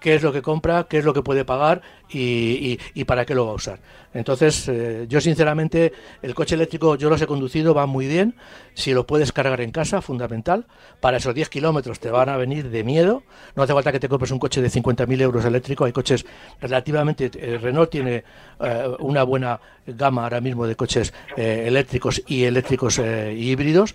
[0.03, 3.25] qué es lo que compra, qué es lo que puede pagar y, y- y para
[3.25, 3.79] qué lo va a usar.
[4.15, 8.35] Entonces, eh, yo sinceramente, el coche eléctrico yo los he conducido, va muy bien.
[8.75, 10.67] Si lo puedes cargar en casa, fundamental.
[11.01, 13.23] Para esos 10 kilómetros te van a venir de miedo.
[13.57, 15.87] No hace falta que te compres un coche de 50.000 euros eléctrico.
[15.87, 16.27] Hay coches
[16.61, 17.31] relativamente.
[17.35, 18.25] eh, Renault tiene
[18.61, 23.95] eh, una buena gama ahora mismo de coches eléctricos y eléctricos híbridos.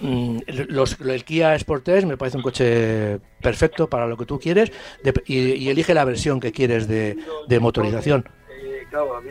[0.00, 4.70] Mm, los- el Kia Sportage me parece un coche perfecto para lo que tú quieres
[5.02, 7.16] de- y, y elige la versión que quieres de,
[7.48, 8.28] de motorización.
[8.62, 9.28] Eh, claro, el,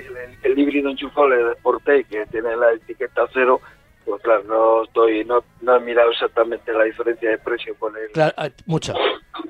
[0.51, 3.62] el híbrido enchufable de Sportage que tiene la etiqueta cero,
[4.06, 8.10] pues claro, no estoy, no, no he mirado exactamente la diferencia de precio con el.
[8.12, 8.93] Claro, ah, mucha,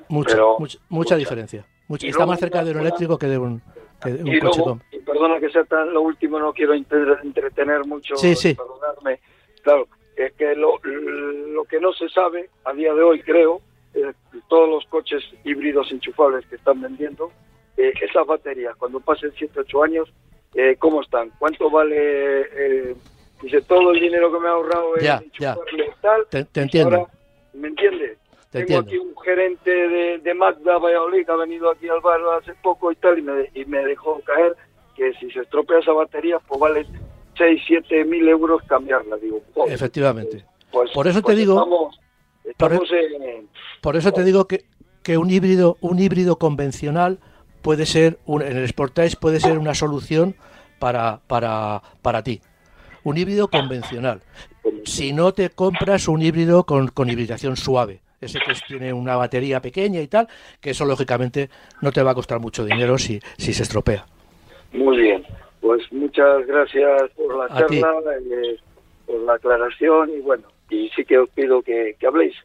[0.09, 1.65] mucha, Pero- mucha, mucha diferencia.
[1.87, 2.07] Mucha.
[2.07, 3.61] Está más cerca de un eléctrico que de un,
[4.01, 6.73] que de un y coche luego, y perdona que sea tan lo último, no quiero
[6.73, 8.55] entre- entretener mucho, Sí, sí.
[8.55, 9.19] perdonarme.
[9.61, 13.61] Claro, es que lo, lo que no se sabe a día de hoy, creo,
[13.93, 14.11] eh,
[14.47, 17.31] todos los coches híbridos enchufables que están vendiendo,
[17.77, 20.13] eh, esas baterías, cuando pasen 7, 8 años,
[20.53, 21.31] eh, ¿cómo están?
[21.37, 21.95] ¿Cuánto vale?
[21.97, 22.95] eh,
[23.41, 25.17] dice, todo el dinero que me he ahorrado ya.
[25.17, 26.25] enchufarle y tal.
[26.29, 26.95] Te, te entiendo.
[26.95, 27.11] Ahora,
[27.53, 28.17] ¿Me entiendes?
[28.51, 32.21] Te Tengo aquí un gerente de, de Magda Valladolid que ha venido aquí al bar
[32.39, 34.55] hace poco y tal, y me, y me dejó caer
[34.95, 36.85] que si se estropea esa batería, pues vale
[37.37, 39.17] 6, 7 mil euros cambiarla.
[39.17, 40.45] Digo, Efectivamente.
[40.71, 41.99] pues, por eso te pues digo- Estamos,
[42.57, 43.49] por e- en.
[43.81, 44.65] Por eso te digo que,
[45.03, 47.19] que un híbrido, un híbrido convencional
[47.61, 50.35] puede ser, un- en el Sportage puede ser una solución
[50.79, 52.41] para, para, para ti.
[53.03, 54.21] Un híbrido convencional.
[54.83, 59.61] Si no te compras un híbrido con, con hibridación suave, ese que tiene una batería
[59.61, 60.27] pequeña y tal,
[60.59, 61.49] que eso lógicamente
[61.81, 64.05] no te va a costar mucho dinero si, si se estropea.
[64.73, 65.23] Muy bien.
[65.65, 68.55] Pues muchas gracias por la A charla, eh,
[69.07, 72.35] por la aclaración y bueno, y sí que os pido que, que habléis.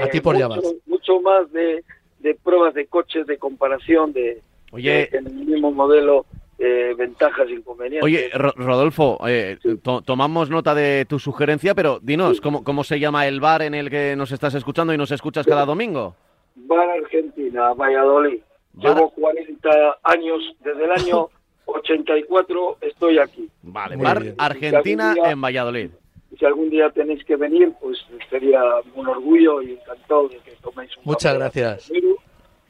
[0.00, 0.60] A ti por mucho, llamar.
[0.86, 1.82] Mucho más de,
[2.20, 6.26] de pruebas de coches, de comparación, de, Oye, de- en el mismo modelo,
[6.60, 8.04] eh, ventajas, inconvenientes.
[8.04, 13.00] Oye, Ro- Rodolfo, eh, to- tomamos nota de tu sugerencia, pero dinos, ¿cómo, ¿cómo se
[13.00, 16.14] llama el bar en el que nos estás escuchando y nos escuchas cada domingo?
[16.54, 18.40] Bar Argentina, Valladolid.
[18.74, 19.70] Bar- Llevo 40
[20.04, 21.28] años, desde el año
[21.74, 23.48] 84 estoy aquí.
[23.62, 24.34] Vale, Muy Bar bien.
[24.38, 25.90] Argentina Si día- en Valladolid.
[26.38, 27.98] Si algún día tenéis que venir, pues
[28.30, 28.62] sería
[28.94, 31.86] un orgullo y encantado de que toméis un Muchas gracias.
[31.88, 32.16] conmigo,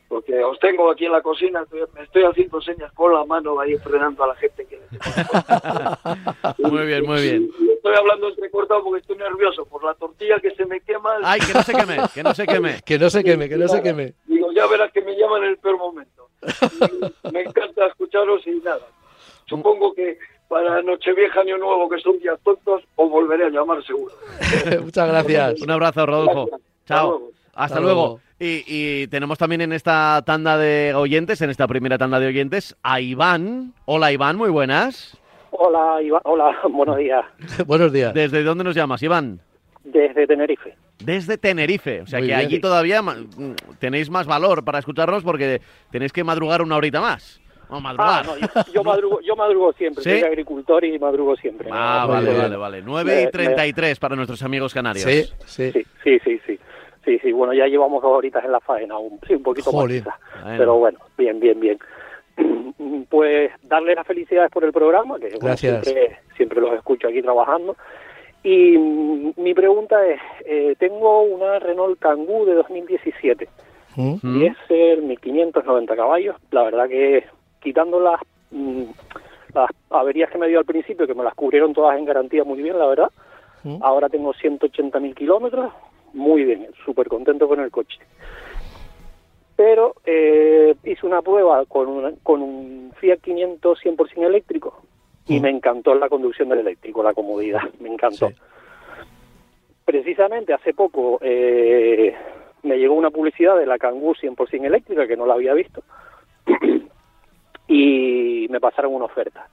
[0.08, 3.60] Porque os tengo aquí en la cocina, estoy- me estoy haciendo señas con la mano
[3.60, 4.80] ahí frenando a la gente que
[6.58, 7.50] Muy bien, muy bien.
[7.60, 11.10] Y Estoy hablando entrecortado porque estoy nervioso por la tortilla que se me quema.
[11.22, 12.80] Ay, que no se queme, que no se queme.
[12.84, 14.14] Que no se queme, que no se queme.
[14.26, 16.19] Digo, ya verás que me llaman en el peor momento.
[17.33, 18.87] Me encanta escucharos y nada.
[19.46, 24.14] Supongo que para Nochevieja, Año Nuevo, que son días tontos, os volveré a llamar seguro.
[24.83, 25.61] Muchas gracias.
[25.62, 26.46] Un abrazo, Rodolfo.
[26.46, 26.70] Gracias.
[26.83, 27.09] Hasta Chao.
[27.11, 27.31] luego.
[27.53, 28.00] Hasta Hasta luego.
[28.00, 28.20] luego.
[28.38, 32.74] Y, y tenemos también en esta tanda de oyentes, en esta primera tanda de oyentes,
[32.83, 33.74] a Iván.
[33.85, 35.16] Hola, Iván, muy buenas.
[35.50, 36.22] Hola, Iván.
[36.24, 37.24] Hola, buenos días.
[37.66, 38.14] Buenos días.
[38.14, 39.40] ¿Desde dónde nos llamas, Iván?
[39.85, 40.74] Desde Tenerife.
[41.00, 42.02] Desde Tenerife.
[42.02, 42.46] O sea Muy que bien.
[42.46, 43.16] allí todavía ma-
[43.78, 45.60] tenéis más valor para escucharnos porque
[45.90, 47.40] tenéis que madrugar una horita más.
[47.68, 48.26] O Ah, madrugar.
[48.26, 50.02] no, yo, yo madrugo, yo madrugo siempre.
[50.02, 50.10] ¿Sí?
[50.10, 51.68] Soy agricultor y madrugo siempre.
[51.72, 52.82] Ah, No, vale, vale, vale.
[52.82, 55.04] 9 y Me- 33 para nuestros amigos canarios.
[55.04, 55.70] Sí, sí.
[55.72, 56.58] Sí, sí, sí, sí.
[57.04, 60.04] Sí, sí, bueno, ya llevamos dos horitas en la faena, un, sí, un poquito Jolín.
[60.04, 60.16] más.
[60.42, 60.58] Bueno.
[60.58, 61.78] Pero bueno, bien, bien, bien.
[63.08, 65.84] Pues darle las felicidades por el programa, que bueno, Gracias.
[65.84, 67.76] siempre, siempre los escucho aquí trabajando.
[68.42, 73.48] Y mi pregunta es, eh, tengo una Renault Kangoo de 2017,
[73.96, 74.14] ¿Mm?
[74.22, 74.38] ¿Mm?
[74.38, 76.37] diésel, 1590 caballos.
[76.50, 77.24] La verdad que
[77.61, 78.85] quitando las, mm,
[79.55, 82.62] las averías que me dio al principio, que me las cubrieron todas en garantía muy
[82.62, 83.11] bien, la verdad.
[83.62, 83.76] ¿Mm?
[83.83, 85.70] Ahora tengo 180.000 kilómetros,
[86.14, 87.98] muy bien, súper contento con el coche.
[89.57, 94.81] Pero eh, hice una prueba con, una- con un Fiat 500 100% eléctrico
[95.31, 98.28] y me encantó la conducción del eléctrico, la comodidad, me encantó.
[98.28, 98.35] Sí.
[99.85, 102.14] Precisamente hace poco eh,
[102.62, 105.83] me llegó una publicidad de la Kangoo 100% eléctrica que no la había visto
[107.68, 109.48] y me pasaron una oferta.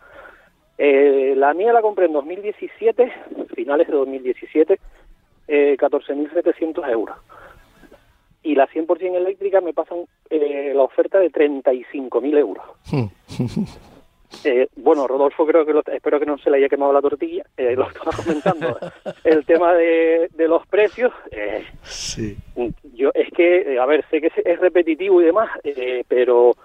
[0.77, 3.11] Eh, la mía la compré en 2017,
[3.55, 4.79] finales de 2017,
[5.47, 7.17] eh, 14.700 euros.
[8.43, 12.63] Y la 100% eléctrica me pasan eh, la oferta de 35.000 euros.
[14.43, 17.43] Eh, bueno, Rodolfo, creo que lo- espero que no se le haya quemado la tortilla.
[17.55, 18.77] eh, lo estaba comentando.
[19.23, 21.11] El tema de, de los precios.
[21.31, 22.37] eh, Sí.
[22.93, 26.55] yo es que, eh, a ver, sé que es, es repetitivo y demás, eh, pero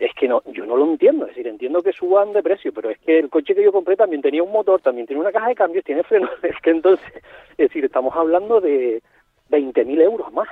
[0.00, 2.90] es que no, yo no lo entiendo, es decir, entiendo que suban de precio, pero
[2.90, 5.48] es que el coche que yo compré también tenía un motor, también tiene una caja
[5.48, 7.06] de cambios, tiene frenos, es que entonces,
[7.50, 9.02] es decir, estamos hablando de
[9.50, 10.48] 20.000 euros más.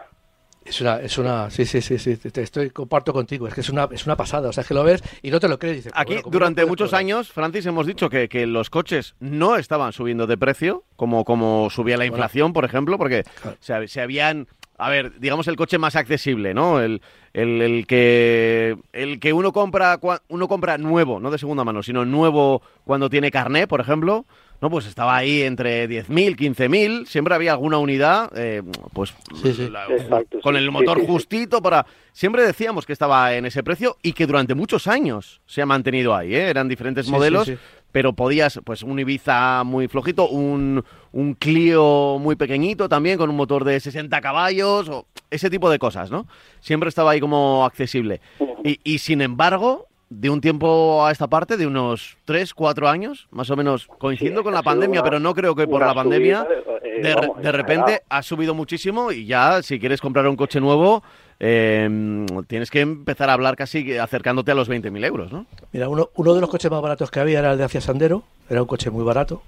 [0.65, 3.71] Es una, es una, sí, sí, sí, sí, te estoy, comparto contigo, es que es
[3.71, 5.77] una, es una pasada, o sea, es que lo ves y no te lo crees.
[5.77, 7.01] Dices, Aquí, bueno, ¿cómo durante muchos probar?
[7.01, 11.71] años, Francis, hemos dicho que, que los coches no estaban subiendo de precio, como, como
[11.71, 13.57] subía la inflación, por ejemplo, porque Claro.
[13.61, 16.81] se, se habían, a ver, digamos el coche más accesible, ¿no?
[16.81, 17.01] El,
[17.33, 19.99] el, el que el que uno compra
[20.29, 24.27] uno compra nuevo, no de segunda mano, sino nuevo cuando tiene carné, por ejemplo.
[24.61, 29.71] No, pues estaba ahí entre 10.000, 15.000, siempre había alguna unidad, eh, pues Sí, sí.
[29.71, 31.11] la- Exacto, con sí, el motor sí, sí.
[31.11, 31.87] justito para...
[32.13, 36.15] Siempre decíamos que estaba en ese precio y que durante muchos años se ha mantenido
[36.15, 36.51] ahí, ¿eh?
[36.51, 37.61] Eran diferentes Sí, modelos, sí, sí.
[37.93, 43.37] pero podías, pues un Ibiza muy flojito, un, un Clio muy pequeñito también, con un
[43.37, 46.27] motor de 60 caballos, o ese tipo de cosas, ¿no?
[46.61, 48.21] Siempre estaba ahí como accesible.
[48.65, 53.29] Y, y sin embargo, de un tiempo a esta parte, de unos 3, 4 años,
[53.31, 55.95] más o menos, coincidiendo Sí, con la pandemia, una- pero no creo que por la
[55.95, 60.27] pandemia, subida, eh, de, vamos, de repente ha subido muchísimo y ya si quieres comprar
[60.27, 61.05] un coche nuevo,
[61.39, 65.47] eh, tienes que empezar a hablar casi que acercándote a los 20.000 euros, ¿no?
[65.73, 68.25] Mira, uno, uno de los coches más baratos que había era el de Hacia Sandero,
[68.51, 69.43] era un coche muy barato,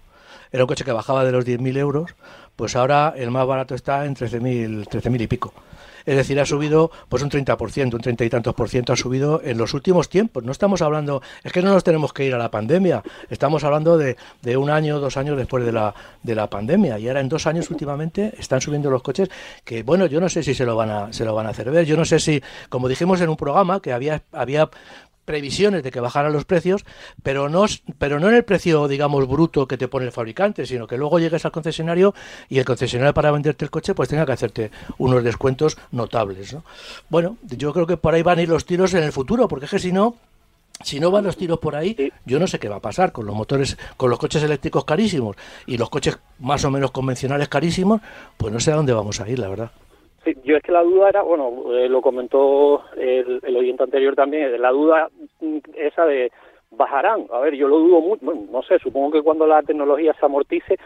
[0.52, 2.14] era un coche que bajaba de los 10.000 euros,
[2.56, 5.54] pues ahora el más barato está en 13.000 13.000 y pico.
[6.04, 9.40] Es decir, ha subido pues un 30%, un 30 y tantos por ciento ha subido
[9.42, 10.42] en los últimos tiempos.
[10.44, 13.96] No estamos hablando, es que no nos tenemos que ir a la pandemia, estamos hablando
[13.96, 16.98] de, de un año, dos años después de la, de la pandemia.
[16.98, 19.28] Y ahora en dos años últimamente están subiendo los coches
[19.64, 21.70] que, bueno, yo no sé si se lo van a, se lo van a hacer
[21.70, 21.84] ver.
[21.84, 24.68] Yo no sé si, como dijimos en un programa, que había, había
[25.24, 26.84] previsiones de que bajaran los precios,
[27.22, 27.64] pero no,
[27.98, 31.18] pero no en el precio, digamos, bruto que te pone el fabricante, sino que luego
[31.18, 32.14] llegues al concesionario
[32.48, 36.52] y el concesionario para venderte el coche pues tenga que hacerte unos descuentos notables.
[36.52, 36.64] ¿no?
[37.08, 39.66] Bueno, yo creo que por ahí van a ir los tiros en el futuro, porque
[39.66, 40.16] es que si no,
[40.82, 43.26] si no van los tiros por ahí, yo no sé qué va a pasar con
[43.26, 48.00] los motores, con los coches eléctricos carísimos y los coches más o menos convencionales carísimos,
[48.36, 49.70] pues no sé a dónde vamos a ir, la verdad.
[50.24, 54.14] Sí, yo es que la duda era, bueno, eh, lo comentó el, el oyente anterior
[54.14, 55.08] también, la duda
[55.40, 56.30] mm, esa de
[56.70, 57.26] bajarán.
[57.32, 60.24] A ver, yo lo dudo mucho, bueno, no sé, supongo que cuando la tecnología se
[60.24, 60.78] amortice,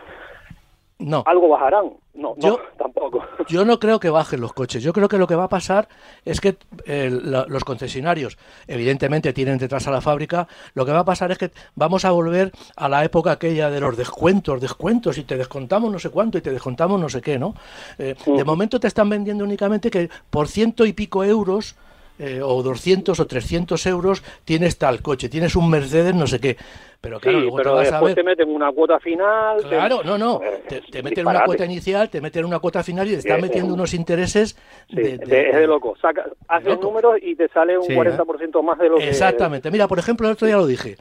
[0.99, 1.23] No.
[1.27, 1.93] algo bajarán.
[2.15, 3.23] No, no, Yo- tampoco.
[3.49, 4.83] Yo no creo que bajen los coches.
[4.83, 5.87] Yo creo que lo que va a pasar
[6.25, 10.49] es que eh, la- los concesionarios, evidentemente, tienen detrás a la fábrica.
[10.75, 13.81] Lo que va a pasar es que vamos a volver a la época aquella de
[13.81, 17.39] los descuentos, descuentos, y te descontamos no sé cuánto y te descontamos no sé qué,
[17.39, 17.55] ¿no?
[17.99, 21.77] Eh, De momento te están vendiendo únicamente que por ciento y pico euros.
[22.19, 26.57] Eh, o 200 o 300 euros tienes tal coche, tienes un Mercedes no sé qué,
[27.01, 29.61] pero claro, sí, luego te pero vas a después ver te meten una cuota final.
[29.63, 30.41] te- Claro, no, no.
[30.43, 33.19] Eh, Te, te es meten una cuota inicial, te meten una cuota final y te
[33.19, 34.57] están Eh, metiendo unos intereses
[34.89, 35.95] Sí, de, de- de- es de loco.
[36.01, 36.83] Saca, haces loco.
[36.87, 39.09] números y te sale un Sí, 40% más de lo que...
[39.09, 39.71] Exactamente.
[39.71, 40.97] Mira, por ejemplo, el otro día lo dije,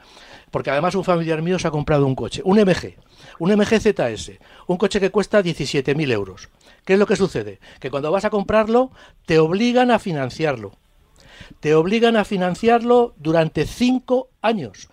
[0.50, 2.94] porque además un familiar mío se ha comprado un coche, un MG,
[3.38, 6.48] un MG ZS, un coche que cuesta 17.000 euros.
[6.84, 7.58] ¿Qué es lo que sucede?
[7.80, 8.90] Que cuando vas a comprarlo,
[9.24, 10.72] te obligan a financiarlo.
[11.60, 14.88] Te obligan a financiarlo durante cinco años.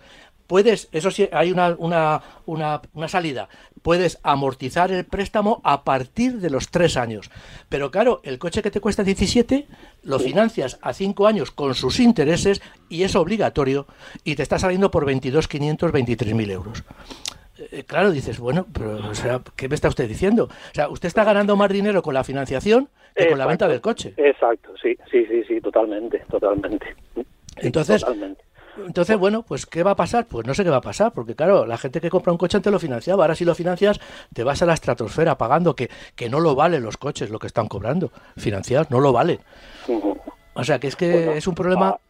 [0.46, 3.48] Puedes, eso sí, hay una, una, una, una salida.
[3.80, 7.30] Puedes amortizar el préstamo a partir de los tres años.
[7.70, 9.66] Pero claro, el coche que te cuesta 17
[10.02, 13.86] lo financias a cinco años con sus intereses y es obligatorio
[14.22, 16.84] y te está saliendo por 22.500, 23.000 euros.
[17.58, 20.44] Eh, claro, dices, bueno, pero, o sea, ¿qué me está usted diciendo?
[20.44, 23.80] O sea, usted está ganando más dinero con la financiación que con la venta del
[23.80, 24.14] coche.
[24.16, 26.94] Exacto, sí, sí, sí, sí, totalmente, totalmente.
[27.56, 28.44] Entonces, totalmente.
[28.76, 30.26] Entonces, bueno, pues ¿qué va a pasar?
[30.26, 32.56] Pues no sé qué va a pasar, porque claro, la gente que compra un coche
[32.56, 34.00] antes lo financiaba, ahora si lo financias
[34.32, 37.46] te vas a la estratosfera pagando que, que no lo valen los coches lo que
[37.46, 39.38] están cobrando, financiados, no lo valen.
[40.54, 41.88] O sea, que es que Bueno, es un problema...
[41.90, 42.00] A,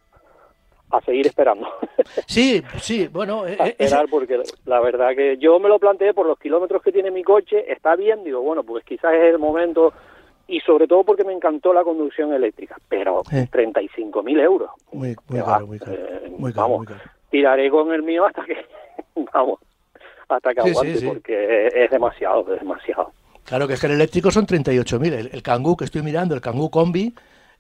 [0.99, 1.67] a seguir esperando.
[2.27, 5.79] Sí, sí, bueno, eh, a eh, ese- esperar porque la verdad que yo me lo
[5.79, 9.23] planteé por los kilómetros que tiene mi coche, está bien, digo, bueno, pues quizás es
[9.33, 9.93] el momento
[10.47, 13.37] y sobre todo porque me encantó la conducción eléctrica, pero Sí.
[13.51, 14.71] 35.000 euros.
[14.93, 17.01] muy, muy caro, muy caro, eh, muy caro, vamos, muy caro.
[17.31, 18.57] tiraré con el mío hasta que,
[19.33, 19.61] vamos,
[20.29, 21.07] hasta que Sí, aguante sí.
[21.07, 23.13] porque es demasiado, es demasiado.
[23.45, 26.41] Claro que es que el eléctrico son 38.000, el, el Kangoo que estoy mirando, el
[26.41, 27.15] Kangoo Combi,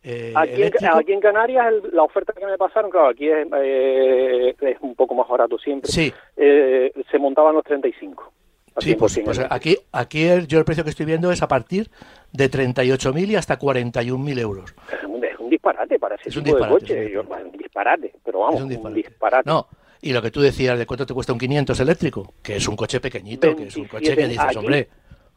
[0.04, 3.28] eh, Aquí en, eléctrico, aquí en Canarias el- la oferta que me pasaron, claro, aquí
[3.28, 8.30] es, eh, es un poco más barato siempre, sí, eh, se montaban los 35.
[8.76, 11.42] al Sí, pues, 100% pues aquí, aquí el, yo el precio que estoy viendo es
[11.42, 11.88] a partir
[12.32, 14.74] de 38.000 y hasta 41.000 euros.
[14.92, 17.04] Es un, es un disparate para ese Es un tipo disparate, de coche.
[17.04, 17.58] es un disparate.
[17.58, 18.96] disparate, pero vamos, es un un disparate.
[19.08, 19.48] disparate.
[19.50, 19.66] No,
[20.02, 22.76] y lo que tú decías de cuánto te cuesta un 500 eléctrico, que es un
[22.76, 24.28] coche pequeñito, que es un coche que 27.
[24.28, 24.88] dices, Aquí- hombre,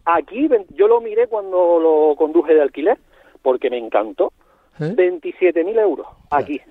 [0.09, 2.97] Aquí yo lo miré cuando lo conduje de alquiler,
[3.41, 4.32] porque me encantó.
[4.80, 4.93] ¿Eh?
[4.95, 6.61] 27.000 euros aquí.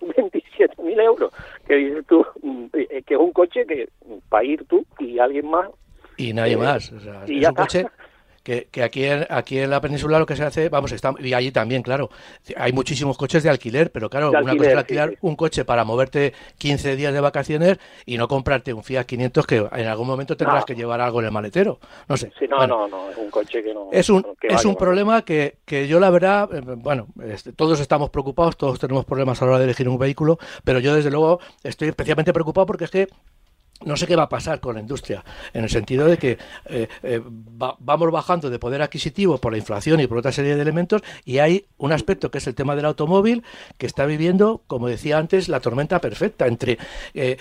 [0.00, 1.32] 27.000 euros,
[1.66, 2.24] que dices tú,
[2.72, 3.88] eh, que es un coche que
[4.28, 5.68] para ir tú y alguien más.
[6.16, 6.92] Y nadie eh, más.
[6.92, 7.86] O sea, y es ya un coche
[8.42, 11.32] que, que aquí, en, aquí en la península lo que se hace, vamos, está, y
[11.34, 12.10] allí también, claro,
[12.56, 15.84] hay muchísimos coches de alquiler, pero claro, una cosa es alquilar sí, un coche para
[15.84, 20.36] moverte 15 días de vacaciones y no comprarte un Fiat 500 que en algún momento
[20.36, 20.66] tendrás No.
[20.66, 21.78] que llevar algo en el maletero.
[22.08, 22.32] No sé.
[22.38, 23.88] Sí, no, Bueno, no, no, es un coche que no.
[23.92, 28.10] es un, que es problema que, que yo la verdad, eh, bueno, este, todos estamos
[28.10, 31.38] preocupados, todos tenemos problemas a la hora de elegir un vehículo, pero yo desde luego
[31.62, 33.08] estoy especialmente preocupado porque es que
[33.84, 36.88] no sé qué va a pasar con la industria, en el sentido de que eh,
[37.02, 37.20] eh,
[37.60, 41.02] va- vamos bajando de poder adquisitivo por la inflación y por otra serie de elementos,
[41.24, 43.42] y hay un aspecto que es el tema del automóvil,
[43.78, 46.78] que está viviendo, como decía antes, la tormenta perfecta entre
[47.14, 47.36] eh,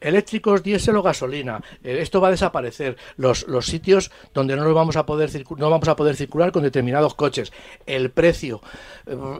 [0.00, 1.62] eléctricos, diésel o gasolina.
[1.82, 2.96] Esto va a desaparecer.
[3.16, 6.62] Los, los sitios donde no nos vamos a poder no vamos a poder circular con
[6.62, 7.52] determinados coches.
[7.86, 8.60] El precio,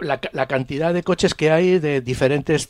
[0.00, 2.68] la, la cantidad de coches que hay de diferentes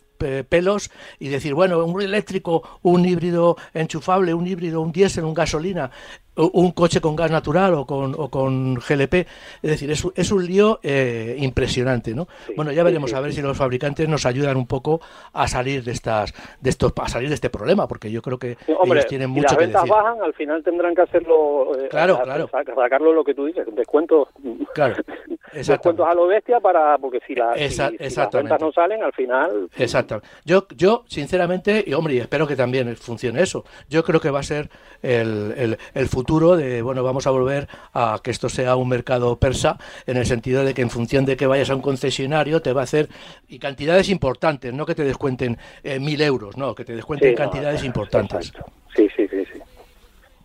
[0.48, 5.90] pelos y decir, bueno, un eléctrico, un híbrido enchufable, un híbrido, un diésel, un gasolina,
[6.36, 9.14] un coche con gas natural o con, o con GLP.
[9.62, 12.26] Es decir, es, un- es un lío eh, impresionante, ¿no?
[12.46, 15.00] Sí, bueno, ya veremos sí, a ver si los fabricantes nos ayudan un poco
[15.34, 18.56] a salir de estas, de estos, a salir de este problema, porque yo creo que
[18.78, 19.94] Hombre, ellos tienen si mucho las que ventas decir.
[19.94, 21.76] bajan, al final tendrán que hacerlo.
[21.78, 22.48] eh, Claro, a- claro.
[22.50, 24.28] sa- Sacarlo lo que tú dices, descuentos.
[24.74, 24.96] Claro,
[25.52, 26.96] Descuentos a lo bestia para.
[26.96, 29.68] Porque si, la, si- Esa- si las ventas no salen, al final.
[29.76, 30.28] Exactamente.
[30.46, 33.64] Yo, yo sinceramente, y hombre, y espero que también funcione eso.
[33.90, 34.70] Yo creo que va a ser
[35.02, 36.21] el, el, el futuro
[36.56, 40.64] de, bueno, vamos a volver a que esto sea un mercado persa, en el sentido
[40.64, 43.08] de que en función de que vayas a un concesionario te va a hacer
[43.48, 47.34] y cantidades importantes, no que te descuenten eh, mil euros, no, que te descuenten Sí,
[47.34, 48.48] no, cantidades importantes.
[48.48, 48.72] exacto.
[48.94, 49.60] Sí, sí, sí, sí.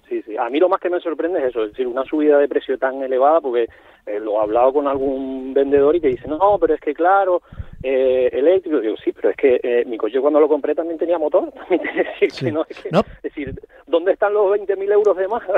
[0.10, 0.38] Sí, sí.
[0.38, 2.78] A mí lo más que me sorprende es eso, es decir, una subida de precio
[2.78, 3.68] tan elevada, porque
[4.06, 7.42] eh, lo he hablado con algún vendedor y te dice, no, pero es que claro,
[7.84, 8.80] eh, eléctrico.
[8.80, 11.52] Digo, sí, pero es que eh, mi coche cuando lo compré también tenía motor.
[11.70, 12.46] También decir, Sí.
[12.46, 13.00] que no, es, que- No.
[13.00, 15.44] es decir, ¿dónde están los 20.000 euros de más?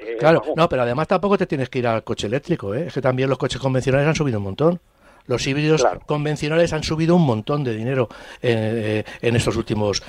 [0.00, 0.56] Eh, Claro, vamos.
[0.56, 2.84] no, pero además tampoco te tienes que ir al coche eléctrico, ¿eh?
[2.86, 4.80] es que también los coches convencionales han subido un montón.
[5.26, 6.00] Los híbridos Claro.
[6.06, 8.08] convencionales han subido un montón de dinero
[8.40, 10.02] eh, en estos últimos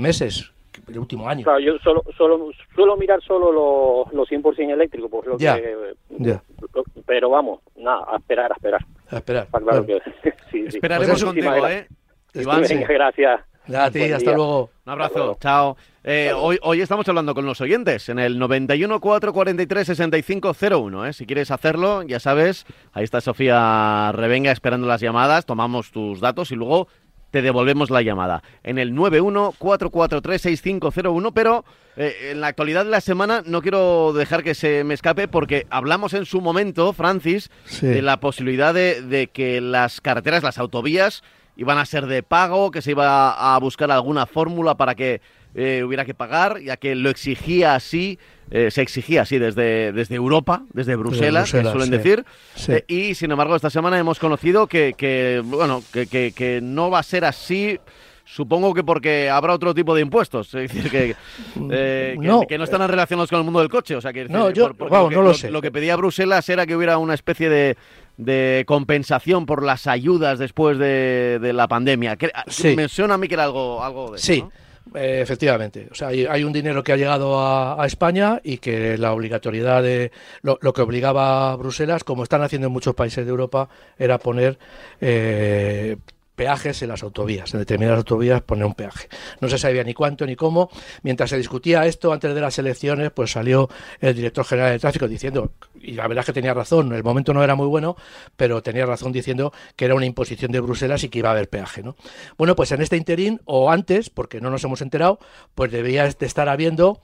[0.00, 0.50] meses,
[0.88, 1.44] el último año.
[1.44, 5.94] Claro, yo solo, solo suelo mirar solo los, los 100% eléctricos, pues lo Ya, que...
[6.18, 6.42] ya.
[6.74, 8.84] lo- pero vamos, nada, a esperar, a esperar.
[9.10, 9.46] A esperar.
[9.48, 10.00] Claro Bueno, que...
[10.50, 10.76] sí, sí.
[10.76, 11.86] Esperaremos Pues contigo, muchísimas ¿eh?
[12.34, 12.44] gracias.
[12.44, 12.74] Iván, Sí.
[12.88, 13.40] Gracias.
[13.74, 14.34] a ti, hasta día.
[14.36, 14.70] luego.
[14.84, 15.36] Un abrazo, luego.
[15.40, 15.76] chao.
[16.02, 21.06] Eh, hoy, hoy estamos hablando con los oyentes en el 91 443 6501.
[21.06, 21.12] ¿eh?
[21.14, 25.46] Si quieres hacerlo, ya sabes, ahí está Sofía Revenga esperando las llamadas.
[25.46, 26.88] Tomamos tus datos y luego
[27.34, 28.44] te devolvemos la llamada.
[28.62, 31.32] En el 91 443 6501.
[31.32, 31.64] Pero
[31.96, 35.66] eh, en la actualidad de la semana no quiero dejar que se me escape porque
[35.68, 37.86] hablamos en su momento, Francis, Sí.
[37.88, 41.24] de la posibilidad de, de que las carreteras, las autovías,
[41.56, 45.20] iban a ser de pago, que se iba a buscar alguna fórmula para que
[45.56, 48.20] eh, hubiera que pagar, ya que lo exigía así,
[48.50, 51.96] eh, se exigía así desde, desde Europa, desde Bruselas, Bruselas, suelen sí.
[51.96, 52.24] decir.
[52.54, 52.72] Sí.
[52.72, 56.90] Eh, y sin embargo, esta semana hemos conocido que, que, bueno, que, que- que no
[56.90, 57.78] va a ser así.
[58.26, 61.10] Supongo que porque habrá otro tipo de impuestos, es decir, que,
[61.70, 62.40] eh, que, No.
[62.48, 63.96] que no estarán relacionados con el mundo del coche.
[63.96, 65.50] O sea, que, No, decir, yo- lo que, no lo sé.
[65.50, 67.76] Lo que pedía Bruselas era que hubiera una especie de,
[68.16, 72.16] de compensación por las ayudas después de, de la pandemia.
[72.16, 72.74] Que- Sí.
[72.74, 74.52] Me suena a mí que era algo, algo de eso, Sí, ¿no?
[74.94, 75.88] Eh, efectivamente.
[75.90, 79.82] O sea, hay, un dinero que ha llegado a, a España y que la obligatoriedad
[79.82, 80.12] de
[80.42, 83.68] lo, lo que obligaba a Bruselas, como están haciendo en muchos países de Europa,
[83.98, 84.58] era poner
[85.00, 85.96] eh,
[86.34, 89.08] peajes en las autovías, en determinadas autovías poner un peaje.
[89.40, 90.70] No se sabía ni cuánto ni cómo.
[91.02, 93.68] Mientras se discutía esto antes de las elecciones, pues salió
[94.00, 97.32] el director general de tráfico diciendo, y la verdad es que tenía razón, el momento
[97.32, 97.96] no era muy bueno,
[98.36, 101.48] pero tenía razón diciendo que era una imposición de Bruselas y que iba a haber
[101.48, 101.96] peaje, ¿no?
[102.36, 105.18] Bueno, pues en este interín, o antes, porque no nos hemos enterado,
[105.54, 107.00] pues debía de estar habiendo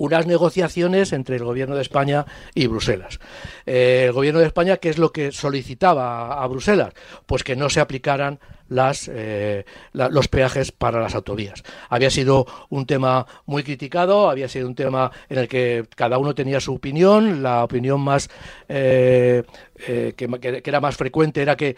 [0.00, 2.24] unas negociaciones entre el gobierno de España
[2.54, 3.20] y Bruselas.
[3.66, 6.94] Eh, el gobierno de España, ¿qué es lo que solicitaba a, a Bruselas?
[7.26, 8.40] Pues que no se aplicaran
[8.70, 11.62] las, eh, los peajes para las autovías.
[11.90, 16.34] Había sido un tema muy criticado, había sido un tema en el que cada uno
[16.34, 18.30] tenía su opinión, la opinión más
[18.68, 19.42] eh,
[19.86, 21.76] eh, que, que- era más frecuente era que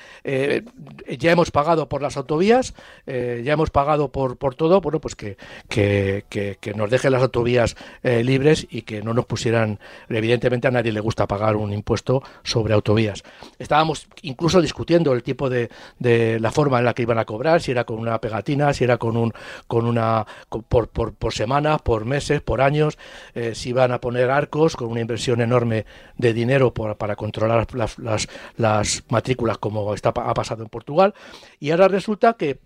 [1.19, 2.75] ya hemos pagado por las autovías,
[3.07, 5.37] ya hemos pagado por, por todo, bueno, pues que,
[5.69, 9.79] que, que- nos dejen las autovías libres y que no nos pusieran,
[10.09, 13.23] evidentemente a nadie le gusta pagar un impuesto sobre autovías.
[13.59, 17.63] Estábamos incluso discutiendo el tipo de, de la forma en la que iban a cobrar,
[17.63, 19.33] si era con una pegatina, si era con un
[19.67, 20.27] con una
[20.69, 22.99] por, por, por semanas, por meses, por años,
[23.35, 27.99] eh, si iban a poner arcos con una inversión enorme de dinero para controlar las,
[27.99, 31.15] las, las matrículas como está, ha pasado en Portugal.
[31.59, 32.59] Y ahora resulta que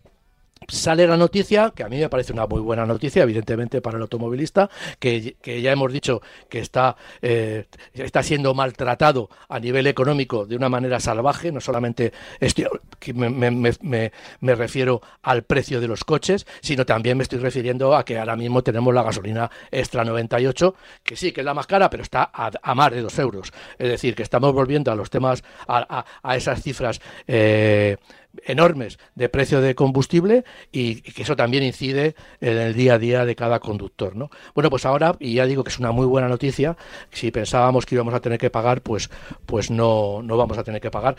[0.69, 4.03] sale la noticia, que a mí me parece una muy buena noticia, evidentemente para el
[4.03, 10.57] automovilista, que, ya hemos dicho que está, eh, está siendo maltratado a nivel económico de
[10.57, 12.67] una manera salvaje, no solamente estoy,
[13.15, 18.05] me, me, me, refiero al precio de los coches, sino también me estoy refiriendo a
[18.05, 21.91] que ahora mismo tenemos la gasolina extra 98, que sí, que es la más cara,
[21.91, 23.53] pero está a, más de dos euros.
[23.79, 27.01] Es decir, que estamos volviendo a los temas, a, a, esas cifras.
[27.27, 27.97] Eh,
[28.45, 33.25] enormes de precio de combustible y, que eso también incide en el día a día
[33.25, 34.31] de cada conductor, ¿no?
[34.55, 36.77] Bueno, pues ahora, y ya digo que es una muy buena noticia,
[37.11, 39.11] si pensábamos que íbamos a tener que pagar, pues,
[39.47, 41.17] pues no, no vamos a tener que pagar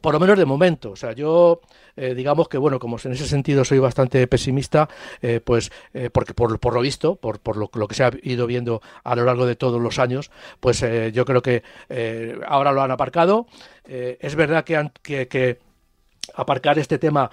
[0.00, 0.92] por lo menos de momento.
[0.92, 1.60] O sea, yo
[1.96, 4.88] eh, digamos que, bueno, como en ese sentido soy bastante pesimista,
[5.22, 8.46] eh, pues eh, porque por, por, lo visto, por, por lo, que se ha ido
[8.46, 11.62] viendo a lo largo de todos los años, pues yo creo que
[12.46, 13.46] ahora lo han aparcado.
[13.84, 15.58] es verdad que, que, que
[16.34, 17.30] aparcar este tema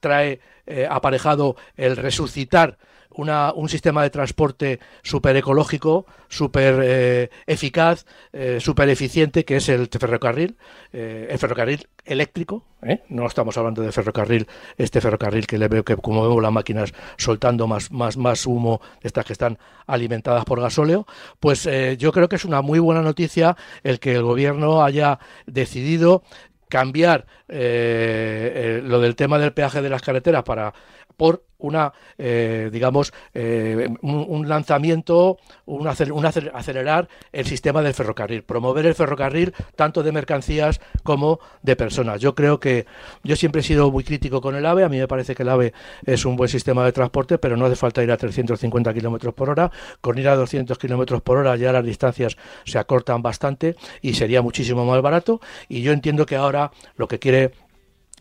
[0.00, 2.78] trae eh, aparejado el resucitar
[3.12, 9.68] una, un sistema de transporte súper ecológico, súper eh, eficaz, eh, súper eficiente, que es
[9.68, 10.56] el ferrocarril,
[10.92, 12.64] el ferrocarril eléctrico,
[13.08, 14.46] no estamos hablando de ferrocarril,
[14.78, 18.80] este ferrocarril que le veo que como vemos las máquinas soltando más, más, más humo,
[19.02, 21.04] estas que están alimentadas por gasóleo,
[21.40, 21.68] pues
[21.98, 26.22] yo creo que es una muy buena noticia el que el gobierno haya decidido
[26.70, 30.72] cambiar eh, eh, lo del tema del peaje de las carreteras para
[31.16, 38.94] por una, eh, digamos, eh, un, lanzamiento, un, acelerar el sistema del ferrocarril, promover el
[38.94, 42.20] ferrocarril tanto de mercancías como de personas.
[42.20, 42.86] Yo creo que
[43.22, 45.50] yo siempre he sido muy crítico con el AVE, a mí me parece que el
[45.50, 45.72] AVE
[46.04, 49.50] es un buen sistema de transporte, pero no hace falta ir a 350 kilómetros por
[49.50, 54.14] hora, con ir a 200 kilómetros por hora ya las distancias se acortan bastante y
[54.14, 57.52] sería muchísimo más barato y yo entiendo que ahora lo que quiere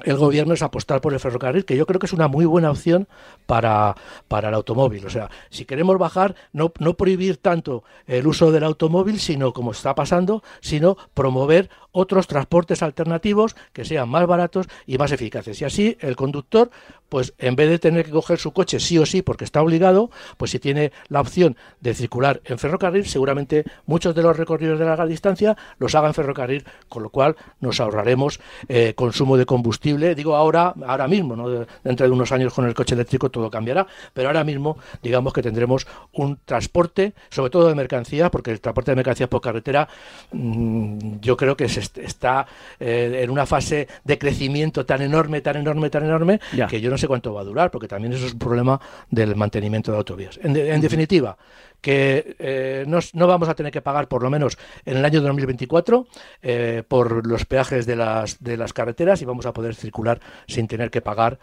[0.03, 2.71] el gobierno es apostar por el ferrocarril, que yo creo que es una muy buena
[2.71, 3.07] opción
[3.45, 3.95] para,
[4.27, 5.05] para el automóvil.
[5.05, 9.71] O sea, si queremos bajar, no, no prohibir tanto el uso del automóvil, sino como
[9.71, 15.61] está pasando, sino promover otros transportes alternativos que sean más baratos y más eficaces.
[15.61, 16.69] Y así el conductor,
[17.09, 20.11] pues en vez de tener que coger su coche sí o sí porque está obligado,
[20.37, 24.85] pues si tiene la opción de circular en ferrocarril, seguramente muchos de los recorridos de
[24.85, 30.15] larga distancia los haga en ferrocarril, con lo cual nos ahorraremos eh, consumo de combustible.
[30.15, 31.65] Digo ahora, ahora mismo, ¿no?
[31.83, 35.41] dentro de unos años con el coche eléctrico todo cambiará, pero ahora mismo digamos que
[35.41, 39.87] tendremos un transporte, sobre todo de mercancías, porque el transporte de mercancías por carretera
[40.31, 42.45] mm, yo creo que es está
[42.79, 46.39] eh, en una fase de crecimiento tan enorme, tan enorme, tan enorme,
[46.69, 48.79] que yo no sé cuánto va a durar, porque también eso es un problema
[49.09, 50.39] del mantenimiento de autovías.
[50.43, 51.37] En, definitiva,
[51.81, 56.07] que eh, no, vamos a tener que pagar por lo menos en el año 2024
[56.41, 60.67] eh, por los peajes de las, de las carreteras y vamos a poder circular sin
[60.67, 61.39] tener que pagar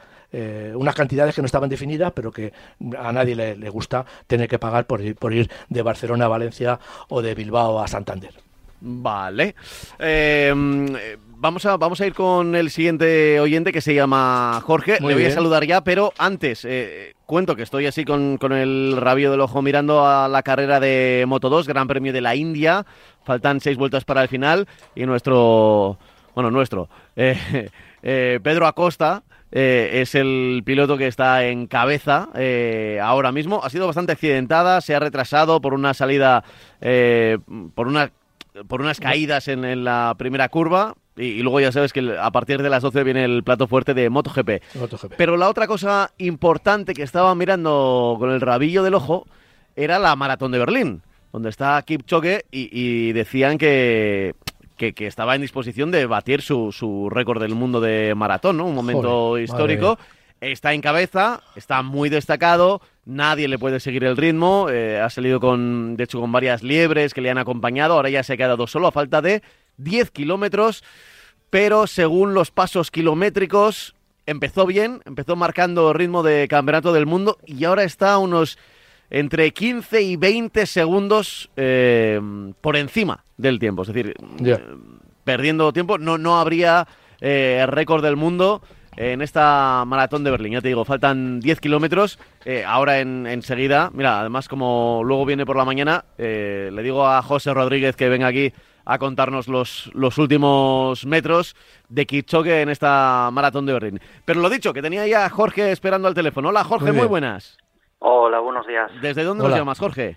[0.75, 2.53] unas cantidades que no estaban definidas, pero que
[2.99, 6.79] a nadie le, le gusta tener que pagar por por ir de Barcelona a Valencia
[7.09, 8.35] o de Bilbao a Santander.
[8.81, 9.55] Vale.
[9.99, 10.87] Em,
[11.39, 14.99] vamos, a, vamos a ir con el siguiente oyente que se llama Jorge.
[15.01, 19.31] Le voy a saludar ya, pero antes, eh, cuento que estoy así con, el rabio
[19.31, 22.87] del ojo mirando a la carrera de Moto 2, Gran Premio de la India.
[23.25, 25.99] Faltan seis vueltas para el final y nuestro,
[26.35, 27.71] bueno, nuestro, eh,
[28.03, 29.23] eh, Pedro Acosta.
[29.51, 32.29] es el piloto que está en cabeza
[33.03, 33.61] ahora mismo.
[33.63, 36.45] Ha sido bastante accidentada, se ha retrasado por una salida,
[37.75, 38.11] por una
[38.69, 40.95] por unas caídas en, la primera curva.
[41.17, 44.11] Y, luego ya sabes que a partir de las 12 viene el plato fuerte de
[44.11, 44.63] MotoGP.
[45.17, 49.27] Pero la otra cosa importante que estaba mirando con el rabillo del ojo
[49.77, 51.03] era la maratón de Berlín,
[51.33, 54.35] donde está Kipchoge y, y decían que,
[54.77, 58.67] que, estaba en disposición de batir su, su récord del mundo de maratón, ¿no?
[58.67, 59.99] Un momento histórico.
[60.41, 65.41] Está en cabeza, está muy destacado, nadie le puede seguir el ritmo, eh, ha salido
[65.41, 68.67] con, de hecho, con varias liebres que le han acompañado, ahora ya se ha quedado
[68.67, 69.43] solo a falta de
[69.79, 70.85] 10 kilómetros,
[71.49, 73.95] pero según los pasos kilométricos,
[74.27, 78.59] empezó bien, empezó marcando ritmo de campeonato del mundo y ahora está a unos
[79.09, 82.21] entre 15 y 20 segundos eh,
[82.61, 84.59] por encima del tiempo, es decir, eh,
[85.23, 86.89] perdiendo tiempo, no, no habría
[87.21, 88.63] récord del mundo
[88.97, 90.55] en esta maratón de Berlín.
[90.55, 92.19] Ya te digo, faltan 10 kilómetros.
[92.45, 97.07] Eh, ahora en, enseguida, mira, además como luego viene por la mañana, eh, le digo
[97.07, 98.53] a José Rodríguez que venga aquí
[98.85, 101.57] a contarnos los, los últimos metros
[101.89, 104.01] de Kipchoge en esta maratón de Berlín.
[104.25, 106.49] Pero lo dicho, que tenía ya a Jorge esperando al teléfono.
[106.49, 107.59] Hola Jorge, muy, buenas.
[107.99, 108.91] Hola, buenos días.
[109.03, 110.17] ¿Desde dónde nos llamas, Jorge?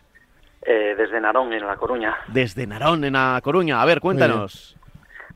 [0.61, 2.15] Eh, desde Narón, en La Coruña.
[2.27, 3.81] Desde Narón, en La Coruña.
[3.81, 4.77] A ver, cuéntanos.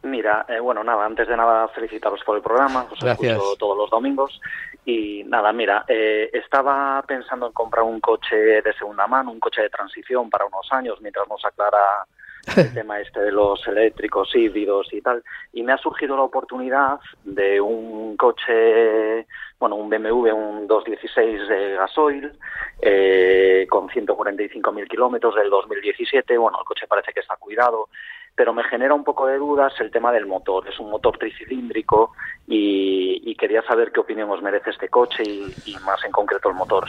[0.04, 3.38] Mira, eh, bueno, nada, antes de nada felicitaros por el programa, os Gracias.
[3.38, 4.39] escucho todos los domingos.
[4.86, 9.62] Y nada, mira, eh, estaba pensando en comprar un coche de segunda mano, un coche
[9.62, 12.06] de transición para unos años mientras nos aclara
[12.58, 15.24] el tema este de los eléctricos híbridos y tal.
[15.54, 19.26] Y me ha surgido la oportunidad de un coche,
[19.58, 22.32] bueno, un BMW, un 216 de gasoil
[22.82, 27.88] eh, con 145.000 kilómetros del 2017, bueno, el coche parece que está cuidado,
[28.36, 30.68] pero me genera un poco de dudas el tema del motor.
[30.68, 32.12] Es un motor tricilíndrico
[32.48, 35.22] y, quería saber qué opinión os merece este coche
[35.66, 36.86] y, más en concreto el motor.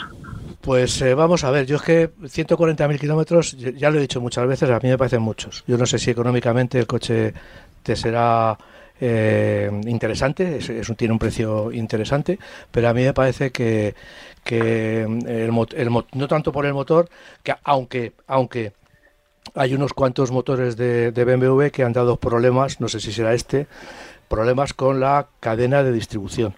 [0.60, 4.46] Pues eh, vamos a ver, yo es que 140.000 kilómetros, ya- lo he dicho muchas
[4.46, 5.64] veces, a mí me parecen muchos.
[5.66, 7.34] Yo no sé si económicamente el coche
[7.82, 8.56] te será
[9.00, 12.38] eh, interesante, es, tiene un precio interesante,
[12.70, 13.94] pero a mí me parece que,
[14.44, 17.08] que el, mo- el mo- no tanto por el motor,
[17.42, 18.72] que aunque, aunque
[19.54, 23.34] hay unos cuantos motores de, de BMW que han dado problemas, no sé si será
[23.34, 23.66] este,
[24.28, 26.54] problemas con la cadena de distribución.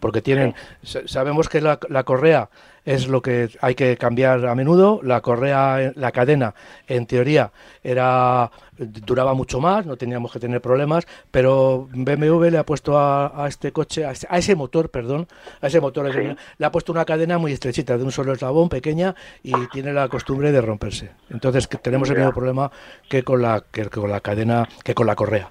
[0.00, 2.48] Porque tienen, sa- sabemos que la, la correa
[2.84, 5.00] es lo que hay que cambiar a menudo.
[5.02, 6.54] La correa, la cadena,
[6.86, 7.50] en teoría,
[7.82, 13.44] era duraba mucho más, no teníamos que tener problemas, pero BMW le ha puesto a,
[13.44, 15.28] a este coche, a ese, a ese motor, perdón,
[15.60, 16.18] a ese motor, Sí.
[16.58, 19.14] le ha puesto una cadena muy estrechita, de un solo eslabón, pequeña,
[19.44, 21.12] y tiene la costumbre de romperse.
[21.30, 22.70] Entonces que tenemos el mismo problema
[23.08, 25.50] que con la que con la cadena, que con la correa.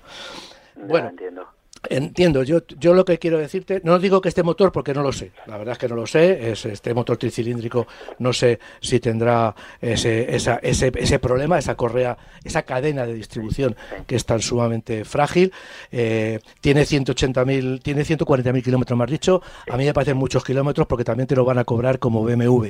[0.75, 1.09] Ya Bueno.
[1.09, 1.47] entiendo.
[1.89, 5.11] Entiendo, yo, yo lo que quiero decirte, no digo que este motor porque no lo
[5.11, 7.87] sé, la verdad es que no lo sé, es este motor tricilíndrico,
[8.19, 13.75] no sé si tendrá ese, ese, ese problema, esa correa, esa cadena de distribución
[14.07, 15.51] que es tan sumamente frágil,
[15.91, 21.03] eh, tiene 180.000, tiene 140.000 kilómetros más dicho, a mí me parecen muchos kilómetros porque
[21.03, 22.67] también te lo van a cobrar como BMW,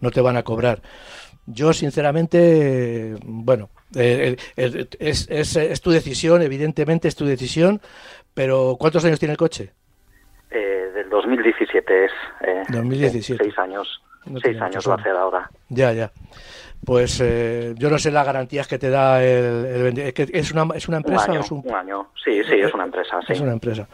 [0.00, 0.80] no te van a cobrar.
[1.46, 7.82] Yo, sinceramente, bueno, eh, es, es, es tu decisión, evidentemente es tu decisión,
[8.34, 9.72] pero ¿cuántos años tiene el coche?
[10.50, 12.12] Eh, del 2017 es.
[12.46, 13.42] Eh, 2017.
[13.42, 14.02] Seis años.
[14.26, 15.50] No seis años va a hacer ahora.
[15.68, 16.10] Ya, ya.
[16.84, 20.52] Pues eh, yo no sé las garantías que te da el, el es que es
[20.52, 22.08] una es una Un empresa año, o es un un año.
[22.22, 23.32] Sí, sí, es una empresa, sí.
[23.32, 23.88] es una empresa.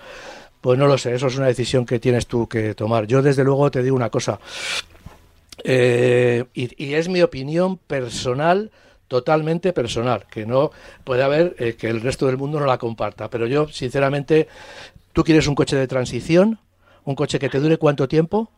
[0.61, 3.07] Pues no lo sé, eso es una decisión que tienes tú que tomar.
[3.07, 4.38] Yo desde luego te digo una cosa,
[5.64, 8.70] eh, y, y es mi opinión personal,
[9.11, 10.70] totalmente personal, que no
[11.02, 14.46] puede haber eh, que el resto del mundo no la comparta, pero yo sinceramente,
[15.12, 16.61] ¿tú quieres un coche de transición?
[17.04, 18.52] ¿Un coche que te dure cuánto tiempo?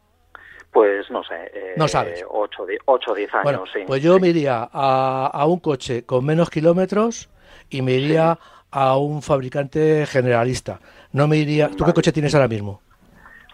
[0.70, 1.34] Pues no sé.
[1.55, 2.22] Eh, No sabes.
[2.28, 3.80] 8 o 10 años, Bueno, sí.
[3.86, 4.20] pues yo sí.
[4.20, 7.30] me iría a, a un coche con menos kilómetros
[7.70, 8.38] y me iría
[8.70, 10.80] a un fabricante generalista.
[11.12, 11.70] No me iría.
[11.70, 12.82] ¿Tú qué coche tienes ahora mismo?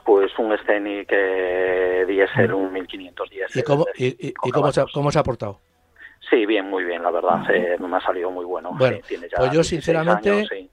[0.05, 3.51] Pues un Scenic eh, diésel, un 1500 diésel.
[3.55, 3.59] Mm.
[3.59, 5.61] ¿Y cómo, y, y- y cómo, se, cómo se ha portado?
[6.31, 7.43] Sí, bien, muy bien, la verdad.
[7.55, 8.72] eh, me ha salido muy bueno.
[8.76, 10.70] Bueno, sí, tiene ya pues yo 16 sinceramente- años, sí.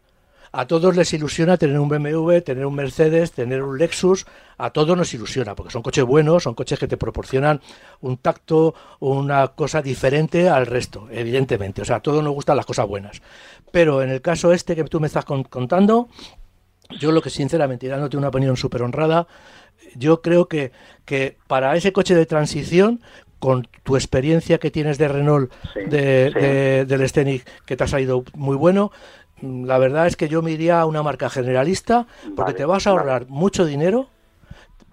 [0.57, 4.25] A todos les ilusiona tener un BMW, tener un Mercedes, tener un Lexus.
[4.57, 7.59] A todos nos ilusiona, porque son coches buenos, son coches que te proporcionan
[7.99, 11.81] un tacto, una cosa diferente al resto, evidentemente.
[11.81, 13.21] O sea, a todos nos gustan las cosas buenas.
[13.73, 16.07] Pero en el caso este que tú me estás con- contando,
[17.01, 19.27] yo lo que sinceramente, y dándote una opinión súper honrada,
[19.95, 20.71] yo creo que,
[21.03, 23.01] que para ese coche de transición,
[23.45, 26.39] con tu experiencia que tienes de Renault, Sí, de, sí.
[26.39, 28.91] de- del Scenic, que te ha salido muy bueno,
[29.39, 32.87] la verdad es que yo me iría a una marca generalista, porque Vale, te vas
[32.87, 33.01] a vale.
[33.01, 34.07] ahorrar mucho dinero,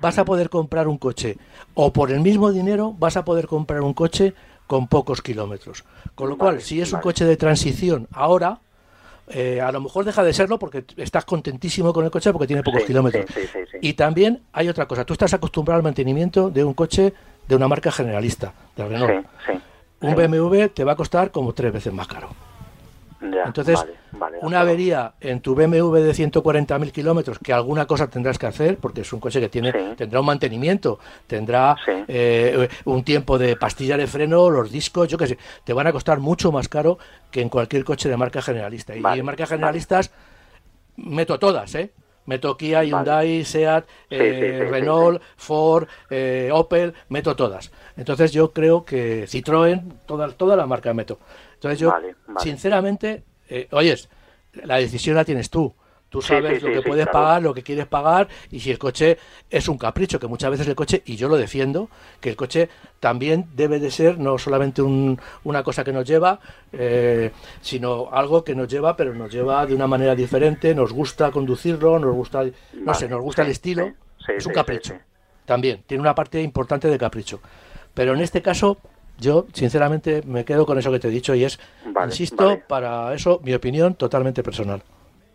[0.03, 1.39] vas a poder comprar un coche,
[1.73, 4.35] o por el mismo dinero vas a poder comprar un coche
[4.67, 5.85] con pocos kilómetros.
[6.15, 8.61] Con lo cual, si es un coche de transición ahora,
[9.35, 12.63] eh, a lo mejor deja de serlo porque estás contentísimo con el coche porque tiene
[12.63, 13.27] pocos Sí, kilómetros.
[13.35, 13.79] sí, sí.
[13.81, 17.13] Y también hay otra cosa, tú estás acostumbrado al mantenimiento de un coche
[17.49, 19.27] de una marca generalista, de Renault.
[20.01, 20.15] Un.
[20.15, 22.29] BMW te va a costar como tres veces más caro.
[23.23, 27.87] Ya, Entonces, vale, vale, de una avería en tu BMW de 140.000 kilómetros, que alguna
[27.87, 29.79] cosa tendrás que hacer, porque es un coche que tiene Sí.
[29.97, 31.93] tendrá un mantenimiento, tendrá Sí.
[32.09, 35.93] eh, un tiempo de pastilla de freno, los discos, yo qué sé, te van a
[35.93, 36.99] costar mucho más caro
[37.31, 38.95] que en cualquier coche de marca generalista.
[38.97, 40.11] Y en marcas generalistas
[40.97, 41.91] meto todas, ¿eh?
[42.25, 42.85] Meto Kia.
[42.85, 47.73] Hyundai, Seat, Sí, eh, Renault, Ford, eh, Opel, meto todas.
[47.97, 51.19] Entonces yo creo que Citroën, toda, toda la marca meto.
[51.63, 52.41] Entonces yo, Vale, vale.
[52.41, 54.09] sinceramente, eh, oyes,
[54.65, 55.73] la decisión la tienes tú.
[56.09, 57.25] Tú sabes sí, lo que sí, puedes claro.
[57.27, 59.17] pagar, lo que quieres pagar y si el coche
[59.49, 61.89] es un capricho, que muchas veces el coche, y yo lo defiendo,
[62.21, 62.69] que el coche
[63.01, 66.39] también debe de ser no solamente un- una cosa que nos lleva,
[66.73, 67.31] eh,
[67.63, 71.99] sino algo que nos lleva, pero nos lleva de una manera diferente, nos gusta conducirlo,
[72.01, 72.45] nos gusta,
[72.75, 73.93] no sé, nos gusta el estilo,
[74.37, 74.95] es un capricho.
[75.47, 77.41] También, tiene una parte importante de capricho.
[77.95, 78.79] Pero en este caso,
[79.19, 82.65] yo sinceramente me quedo con eso que te he dicho y es, Vale, insisto, vale.
[82.69, 84.83] para eso mi opinión totalmente personal.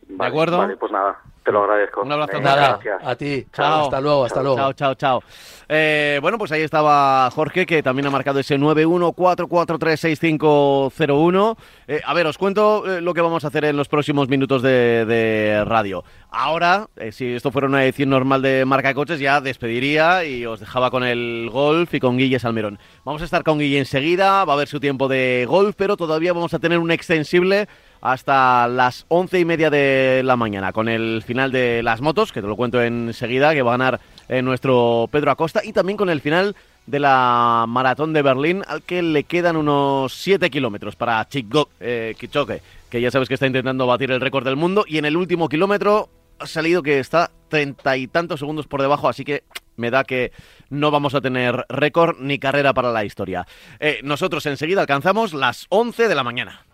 [0.10, 0.58] Vale, acuerdo?
[0.60, 2.02] Vale, pues nada, te lo agradezco.
[2.02, 2.40] Un abrazo.
[2.42, 3.02] Nada, gracias.
[3.04, 3.46] a ti.
[3.54, 3.84] Chao.
[3.84, 4.58] Hasta luego, hasta luego.
[4.58, 5.24] Chao, chao, chao.
[5.70, 11.58] Eh, bueno, pues ahí estaba Jorge, que también ha marcado ese 914436501.
[11.88, 14.62] Eh, a ver, os cuento eh, lo que vamos a hacer en los próximos minutos
[14.62, 16.04] de, de radio.
[16.30, 20.60] Ahora, eh, si esto fuera una edición normal de Marca Coches, ya despediría y os
[20.60, 22.80] dejaba con el golf y con Guille Salmerón.
[23.04, 26.34] Vamos a estar con Guille enseguida, va a haber su tiempo de golf, pero todavía
[26.34, 27.68] vamos a tener un extensible
[28.12, 32.42] hasta las once y media de la mañana con el final de las motos, que
[32.42, 34.00] te lo cuento enseguida, que va a ganar
[34.30, 36.56] eh, nuestro Pedro Acosta, y también con el final
[36.86, 42.16] de la maratón de Berlín, al que le quedan unos 7 kilómetros para Chico, eh,
[42.18, 45.18] Kichoke, que ya sabes que está intentando batir el récord del mundo, y en el
[45.18, 46.08] último kilómetro
[46.40, 49.44] ha salido que está treinta y tantos segundos por debajo, así que
[49.76, 50.32] me da que
[50.70, 53.46] no vamos a tener récord ni carrera para la historia.
[53.82, 56.66] Eh, nosotros enseguida alcanzamos las 11 de la mañana.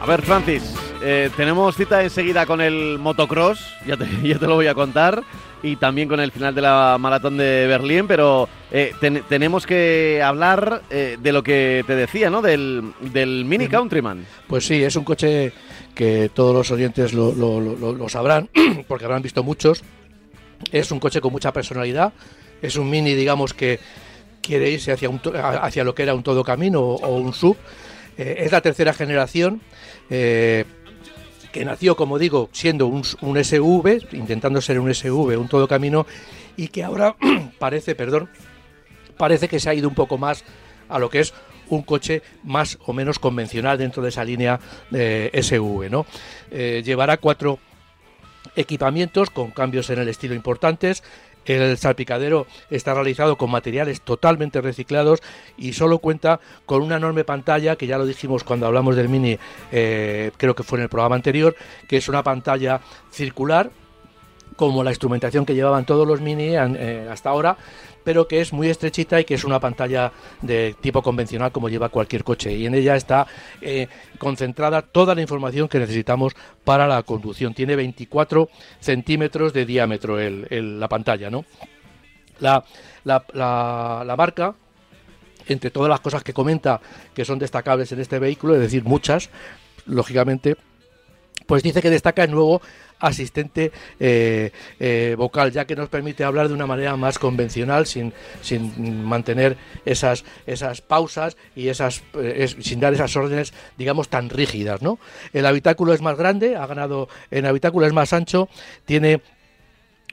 [0.00, 0.62] A ver, Francis,
[1.02, 5.22] eh, tenemos cita enseguida con el motocross, ya te, ya te lo voy a contar,
[5.62, 10.22] y también con el final de la maratón de Berlín, pero eh, ten- tenemos que
[10.24, 12.40] hablar eh, de lo que te decía, ¿no?
[12.40, 14.24] Del, del Mini Countryman.
[14.46, 15.52] Pues sí, es un coche
[15.94, 18.48] que todos los oyentes lo, lo- lo- lo sabrán,
[18.88, 19.82] porque habrán visto muchos.
[20.72, 22.12] Es un coche con mucha personalidad.
[22.62, 23.80] Es un mini, digamos, que
[24.40, 27.56] quiere irse hacia, un hacia lo que era un todo camino o, o un sub.
[28.18, 29.60] Eh, es la tercera generación.
[30.10, 30.64] Eh,
[31.52, 36.06] que nació, como digo, siendo un, un SUV, intentando ser un SUV, un todo camino,
[36.56, 37.16] y que ahora
[37.58, 38.28] parece, perdón,
[39.16, 40.44] parece que se ha ido un poco más
[40.88, 41.32] a lo que es
[41.68, 46.06] un coche más o menos convencional dentro de esa línea de SUV, ¿no?
[46.50, 47.58] Eh, llevará cuatro
[48.56, 51.02] equipamientos con cambios en el estilo importantes.
[51.44, 55.22] El salpicadero está realizado con materiales totalmente reciclados
[55.56, 59.38] y solo cuenta con una enorme pantalla que ya lo dijimos cuando hablamos del Mini,
[59.72, 61.56] eh, creo que fue en el programa anterior,
[61.88, 62.80] que es una pantalla
[63.10, 63.70] circular
[64.60, 67.56] como la instrumentación que llevaban todos los Mini eh, hasta ahora,
[68.04, 71.88] pero que es muy estrechita y que es una pantalla de tipo convencional como lleva
[71.88, 72.52] cualquier coche.
[72.54, 73.26] Y en ella está
[73.62, 73.88] eh,
[74.18, 77.54] concentrada toda la información que necesitamos para la conducción.
[77.54, 78.50] Tiene 24
[78.80, 81.46] centímetros de diámetro el- la pantalla, ¿no?
[82.38, 82.62] La,
[83.04, 84.54] la- la- la marca,
[85.48, 86.82] entre todas las cosas que comenta
[87.14, 89.30] que son destacables en este vehículo, es decir, muchas,
[89.86, 90.56] lógicamente,
[91.46, 92.60] pues dice que destaca el nuevo
[93.00, 98.12] asistente eh, eh, vocal, ya que nos permite hablar de una manera más convencional, sin,
[98.42, 104.82] sin mantener esas, esas pausas y esas, eh, sin dar esas órdenes, digamos, tan rígidas.
[104.82, 104.98] ¿no?
[105.32, 108.48] El habitáculo es más grande, ha ganado, en habitáculo es más ancho,
[108.84, 109.20] tiene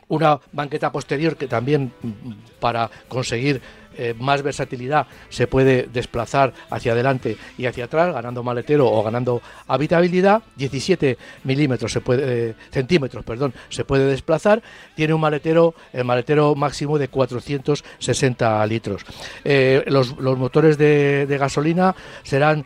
[0.10, 3.62] una banqueta posterior que también mm, para conseguir
[4.00, 9.42] eh, más versatilidad se puede desplazar hacia adelante y hacia atrás ganando maletero o ganando
[9.68, 14.62] habitabilidad 17 milímetros se puede eh, centímetros perdón se puede desplazar.
[14.96, 19.04] Tiene un maletero el maletero máximo de 460 litros.
[19.44, 22.66] Eh, los, los motores de, gasolina serán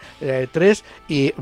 [0.51, 1.33] tres y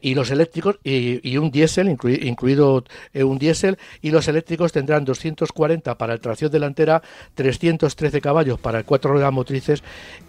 [0.00, 4.72] y los eléctricos y, y un diésel inclui- incluido eh, un diésel y los eléctricos
[4.72, 7.02] tendrán 240 para el tracción delantera
[7.34, 9.82] 313 caballos para el cuatro ruedas motrices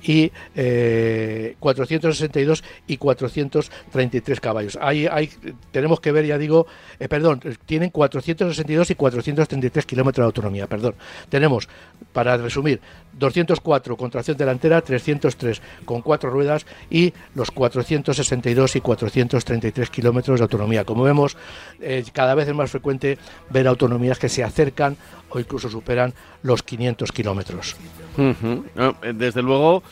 [0.03, 4.77] y eh, 462 y 433 caballos.
[4.81, 5.29] Ahí, ahí
[5.71, 6.67] tenemos que ver ya digo
[6.99, 10.95] eh, perdón tienen 462 y 433 kilómetros de autonomía perdón.
[11.29, 11.69] Tenemos
[12.11, 12.81] para resumir
[13.13, 19.44] 204 con tracción delantera 303 con cuatro ruedas y los 462 y 433
[19.91, 20.83] kilómetros de autonomía.
[20.83, 21.37] Como vemos,
[21.79, 23.17] eh, cada vez es más frecuente
[23.49, 24.97] ver autonomías que se acercan
[25.29, 27.75] o incluso superan los 500 kilómetros.
[28.17, 29.83] Eh, Desde luego,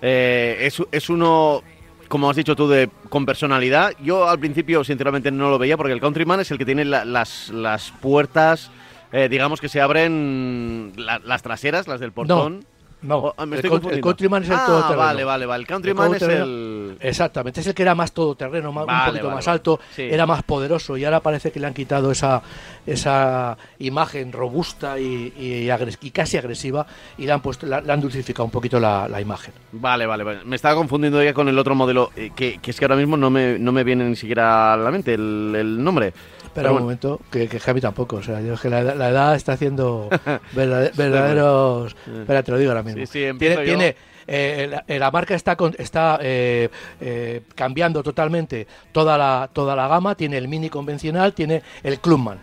[0.00, 1.62] eh, es, es uno,
[2.08, 3.92] como has dicho tú, de, con personalidad.
[4.02, 7.04] Yo al principio, sinceramente, no lo veía porque el Countryman es el que tiene la-
[7.04, 8.70] las, las puertas,
[9.12, 12.60] eh, digamos que se abren la- las traseras, las del portón.
[12.60, 12.71] No,
[13.08, 14.00] Oh, ah, me el, estoy el.
[14.00, 14.98] Countryman es el ah, todoterreno.
[14.98, 15.60] vale, vale, vale.
[15.62, 16.96] El Countryman es el...
[17.00, 19.54] Exactamente, es el que era más todoterreno, más, Vale, un poquito vale, más vale.
[19.56, 20.02] alto, Sí.
[20.02, 22.42] era más poderoso y ahora parece que le han quitado esa,
[22.86, 26.86] esa imagen robusta y, y agres- y casi agresiva
[27.18, 29.52] y le han, puesto, la- le han dulcificado un poquito la, la imagen.
[29.72, 30.44] Vale, vale, vale.
[30.44, 33.16] Me estaba confundiendo ya con el otro modelo, eh, que, que es que ahora mismo
[33.16, 36.12] no me, no me viene ni siquiera a la mente el, el nombre.
[36.52, 36.84] Espera Pero un bueno.
[36.84, 38.16] momento, que, que Javi tampoco.
[38.16, 40.10] O sea, yo es que la, edad- la edad está haciendo
[40.52, 41.96] verdade- verdaderos.
[42.20, 43.00] Espera, te lo digo ahora mismo.
[43.00, 43.62] Sí, sí, tiene, yo.
[43.62, 43.96] tiene,
[44.26, 46.68] eh, la, eh, la marca está con- está eh,
[47.00, 50.14] eh, cambiando totalmente toda la toda la gama.
[50.14, 52.38] Tiene el mini convencional, tiene el Clubman.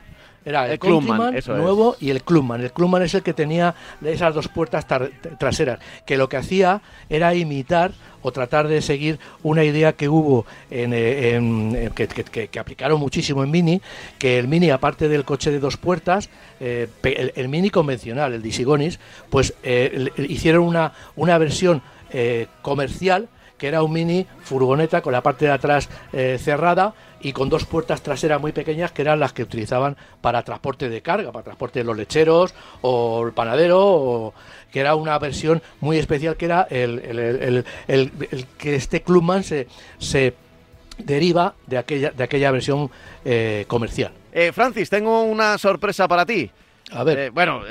[0.49, 1.47] Era el, El Clubman, es.
[1.47, 2.61] nuevo y el Clubman.
[2.61, 4.85] El Clubman es el que tenía esas dos puertas
[5.37, 5.77] traseras,
[6.07, 7.91] que lo que hacía era imitar
[8.23, 12.07] o tratar de seguir una idea que hubo en, eh, en- en- que,
[12.49, 13.81] que- aplicaron muchísimo en Mini,
[14.17, 16.29] que el Mini, aparte del coche de dos puertas,
[16.59, 21.81] eh, el, el Mini convencional, el Disigonis, pues eh, le- hicieron una, una versión
[22.11, 23.29] eh, comercial
[23.59, 27.65] que era un mini furgoneta con la parte de atrás eh, cerrada y con dos
[27.65, 31.79] puertas traseras muy pequeñas que eran las que utilizaban para transporte de carga, para transporte
[31.79, 34.33] de los lecheros o el panadero, o,
[34.71, 39.67] que era una versión muy especial que era el, el- el- que este Clubman se,
[39.97, 40.33] se
[40.97, 42.89] deriva de aquella, de aquella versión
[43.25, 44.11] eh, comercial.
[44.31, 46.49] Eh, Francis, tengo una sorpresa para ti.
[46.91, 47.19] A ver.
[47.19, 47.61] Eh, bueno,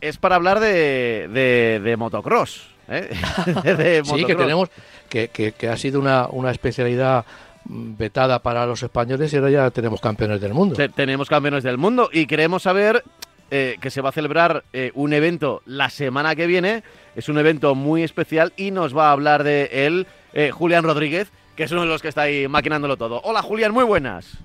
[0.00, 2.68] es para hablar de, de, de motocross.
[2.88, 3.08] De
[4.04, 4.36] Sí, que motocross.
[4.38, 4.68] tenemos,
[5.10, 7.24] que, que- que ha sido una, una especialidad
[7.68, 10.74] vetada para los españoles y ahora ya tenemos campeones del mundo.
[10.74, 13.04] Te- tenemos campeones del mundo y queremos saber
[13.50, 16.82] eh, que se va a celebrar eh, un evento la semana que viene.
[17.16, 21.30] Es un evento muy especial y nos va a hablar de él eh, Julián Rodríguez,
[21.56, 23.20] que es uno de los que está ahí maquinándolo todo.
[23.24, 24.38] Hola Julián, muy buenas.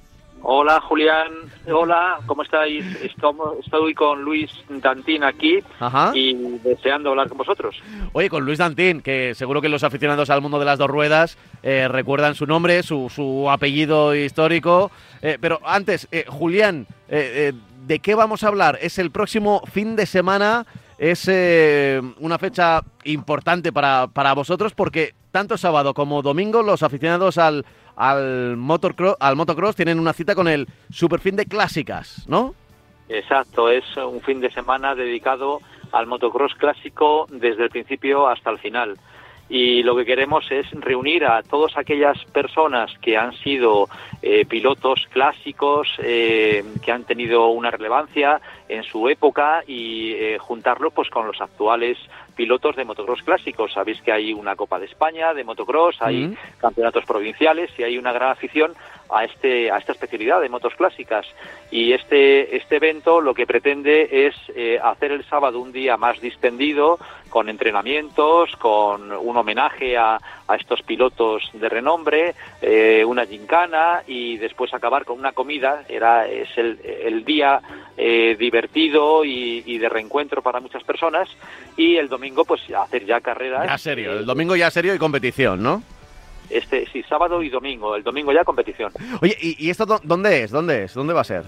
[0.45, 1.31] Hola Julián,
[1.71, 2.83] hola, ¿cómo estáis?
[3.01, 6.11] Estomo- Estoy con Luis Dantín aquí Ajá.
[6.13, 7.81] y deseando hablar con vosotros.
[8.11, 11.37] Oye, con Luis Dantín, que seguro que los aficionados al mundo de las dos ruedas
[11.63, 14.91] eh, recuerdan su nombre, su, su apellido histórico.
[15.21, 17.53] Eh, pero antes, eh, Julián, eh,
[17.87, 18.77] ¿de qué vamos a hablar?
[18.81, 20.65] Es el próximo fin de semana,
[20.97, 21.25] es
[22.19, 27.65] una fecha importante para, para vosotros porque tanto sábado como domingo los aficionados al,
[27.95, 32.55] al, motocross, al motocross tienen una cita con el Superfin de Clásicas, ¿no?
[33.09, 38.59] Exacto, es un fin de semana dedicado al motocross clásico desde el principio hasta el
[38.59, 38.97] final.
[39.49, 43.89] Y lo que queremos es reunir a todas aquellas personas que han sido
[44.21, 50.91] eh, pilotos clásicos, eh, que han tenido una relevancia en su época y eh, juntarlo
[50.91, 51.97] pues con los actuales
[52.35, 53.73] pilotos de motocross clásicos.
[53.73, 56.35] Sabéis que hay una Copa de España de motocross, hay Mm.
[56.57, 58.73] campeonatos provinciales y hay una gran afición
[59.09, 61.25] a este a esta especialidad de motos clásicas.
[61.71, 66.19] Y este este evento lo que pretende es eh, hacer el sábado un día más
[66.21, 66.99] distendido
[67.29, 74.37] con entrenamientos con un homenaje a, a estos pilotos de renombre eh, una gincana y
[74.37, 75.83] después acabar con una comida.
[75.89, 77.61] Era es el, el día
[77.97, 81.29] eh, divertido y, y de reencuentro para muchas personas.
[81.75, 83.65] Y el domingo pues hacer ya carreras.
[83.65, 85.81] Ya serio, eh, el domingo ya serio y competición, ¿no?
[86.49, 88.91] Este sí sábado y domingo el domingo ya competición
[89.21, 90.51] Oye, ¿y, y esto dó- dónde es?
[90.51, 90.93] ¿Dónde es?
[90.93, 91.43] ¿Dónde va a ser?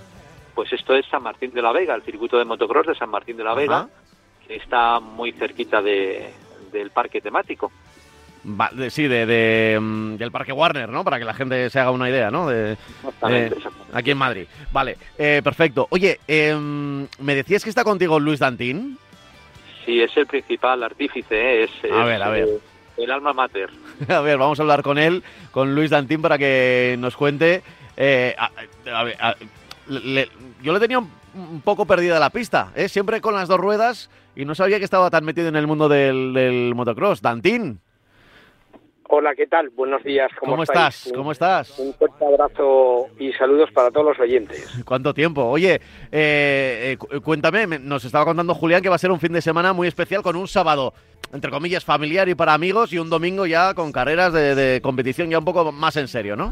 [0.53, 3.35] Pues esto es San Martín de la Vega, el circuito de motocross de San Martín
[3.37, 3.89] de la Vega, Ajá.
[4.47, 6.31] que está muy cerquita de,
[6.71, 7.71] del parque temático.
[8.47, 11.03] Va- de- sí, de, de, mm, del Parque Warner, ¿no?
[11.03, 12.47] Para que la gente se haga una idea, ¿no?
[12.47, 13.97] De, Exactamente, eh, exactamente.
[13.97, 14.45] aquí en Madrid.
[14.71, 15.87] Vale, eh, perfecto.
[15.89, 18.97] Oye, em, ¿me decías que está contigo Luis Dantín?
[19.85, 21.63] Sí, es el principal artífice, ¿eh?
[21.63, 22.47] es, A es, ver, a ver.
[22.97, 23.69] El alma mater.
[24.09, 27.61] a ver, vamos a hablar con él, con Luis Dantín, para que nos cuente.
[27.97, 28.51] eh, a-
[29.19, 29.35] a
[30.63, 32.89] yo le tenía un, un poco perdida la pista, ¿eh?
[32.89, 35.87] Siempre con las dos ruedas y no sabía que estaba tan metido en el mundo
[35.87, 37.21] del, del motocross.
[37.21, 37.79] Dantín,
[39.07, 39.69] Hola, ¿qué tal?
[39.69, 40.31] Buenos días.
[40.39, 41.11] ¿Cómo, ¿cómo estás?
[41.15, 41.77] ¿Cómo estás?
[41.77, 44.67] Un fuerte abrazo y saludos para todos los oyentes.
[44.85, 45.43] ¿Cuánto tiempo?
[45.43, 45.75] Oye,
[46.11, 49.31] eh, eh, cu- cuéntame, me- nos estaba contando Julián que va a ser un fin
[49.33, 50.93] de semana muy especial con un sábado,
[51.31, 55.29] entre comillas, familiar y para amigos y un domingo ya con carreras de, de competición
[55.29, 56.51] ya un poco más en serio, ¿no?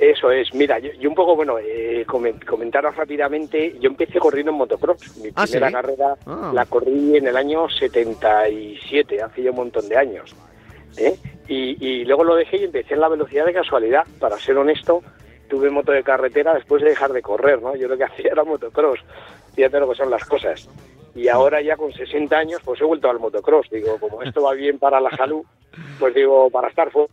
[0.00, 0.54] Eso es.
[0.54, 3.76] Mira, yo, yo un poco, bueno, eh, comen- comentaros rápidamente.
[3.80, 5.18] Yo empecé corriendo en motocross.
[5.18, 5.72] Mi Ah, primera ¿sí?
[5.74, 6.50] carrera Ah.
[6.54, 10.34] la corrí en el año 77, hace ya un montón de años.
[10.96, 11.14] ¿eh?
[11.48, 14.06] Y, y luego lo dejé y empecé en la velocidad de casualidad.
[14.20, 15.02] Para ser honesto,
[15.48, 17.74] tuve moto de carretera después de dejar de correr, ¿no?
[17.74, 19.00] Yo lo que hacía era motocross.
[19.54, 20.68] Fíjate lo que son las cosas.
[21.14, 23.68] Y ahora ya con 60 años, pues he vuelto al motocross.
[23.70, 25.42] Digo, como esto va bien para la salud,
[25.98, 27.12] pues digo, para estar fuera.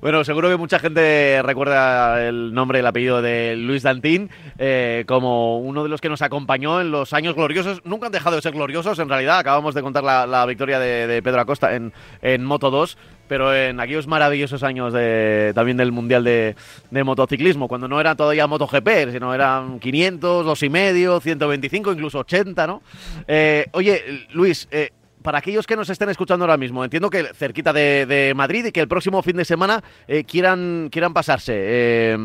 [0.00, 5.04] Bueno, seguro que mucha gente recuerda el nombre y el apellido de Luis Dantín eh,
[5.06, 7.84] como uno de los que nos acompañó en los años gloriosos.
[7.84, 9.38] Nunca han dejado de ser gloriosos, en realidad.
[9.38, 11.92] Acabamos de contar la, victoria de, Pedro Acosta en,
[12.22, 12.96] en Moto 2,
[13.28, 16.56] pero en aquellos maravillosos años de, también del Mundial de,
[16.90, 22.18] de Motociclismo, cuando no era todavía MotoGP, sino eran 500, dos y medio, 125, incluso
[22.18, 22.82] 80, ¿no?
[23.28, 24.90] Eh, oye, Luis, eh,
[25.22, 28.72] para aquellos que nos estén escuchando ahora mismo, entiendo que cerquita de, de Madrid y
[28.72, 32.18] que el próximo fin de semana eh, quieran, quieran pasarse eh,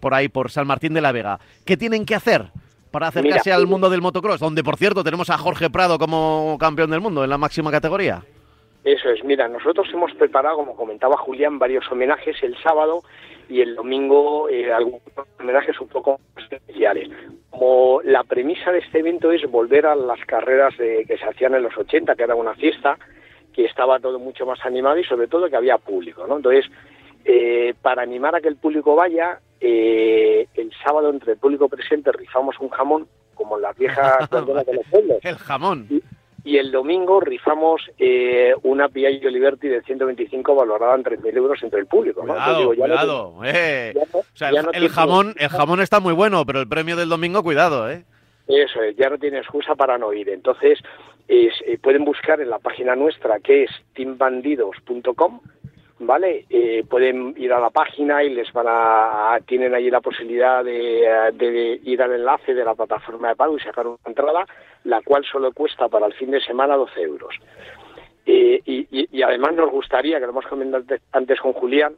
[0.00, 1.38] por ahí, por San Martín de la Vega.
[1.64, 2.46] ¿Qué tienen que hacer
[2.90, 4.40] para acercarse Mira, al mundo del motocross?
[4.40, 8.22] Donde, por cierto, tenemos a Jorge Prado como campeón del mundo en la máxima categoría.
[8.84, 13.02] Eso es, mira, nosotros hemos preparado, como comentaba Julián, varios homenajes el sábado
[13.52, 15.02] y el domingo eh, algunos
[15.38, 17.10] homenajes un poco especiales.
[17.50, 21.54] Como la premisa de este evento es volver a las carreras de, que se hacían
[21.54, 22.96] en los 80, que era una fiesta,
[23.52, 26.38] que estaba todo mucho más animado y sobre todo que había público, ¿no?
[26.38, 26.64] Entonces,
[27.26, 32.10] eh, para animar a que el público vaya, eh, el sábado entre el público presente
[32.10, 35.18] rifamos un jamón, como en las viejas de los pueblos.
[35.22, 35.86] El jamón.
[35.90, 36.02] Y,
[36.44, 41.80] y el domingo rifamos eh, una Piaggio Liberty de 125 valorada en 3.000 euros entre
[41.80, 42.22] el público.
[42.24, 42.32] ¿no?
[42.34, 43.44] Cuidado, Entonces digo, ya no cuidado.
[43.44, 43.92] eh.
[43.94, 46.96] ya no- O sea, ya el, jamón, el jamón está muy bueno, pero el premio
[46.96, 48.04] del domingo, cuidado, ¿eh?
[48.48, 50.28] Eso es, ya no tiene excusa para no ir.
[50.28, 50.78] Entonces,
[51.28, 55.40] es, eh, pueden buscar en la página nuestra que es teambandidos.com,
[56.06, 56.44] ¿vale?
[56.50, 61.04] Eh, pueden ir a la página y les van a, tienen allí la posibilidad de,
[61.04, 64.46] eh, de ir al enlace de la plataforma de pago y sacar una entrada,
[64.84, 67.34] la cual solo cuesta para el fin de semana 12 euros.
[68.26, 71.94] Eh, y, y- y además nos gustaría, que lo hemos comentado antes con Julián,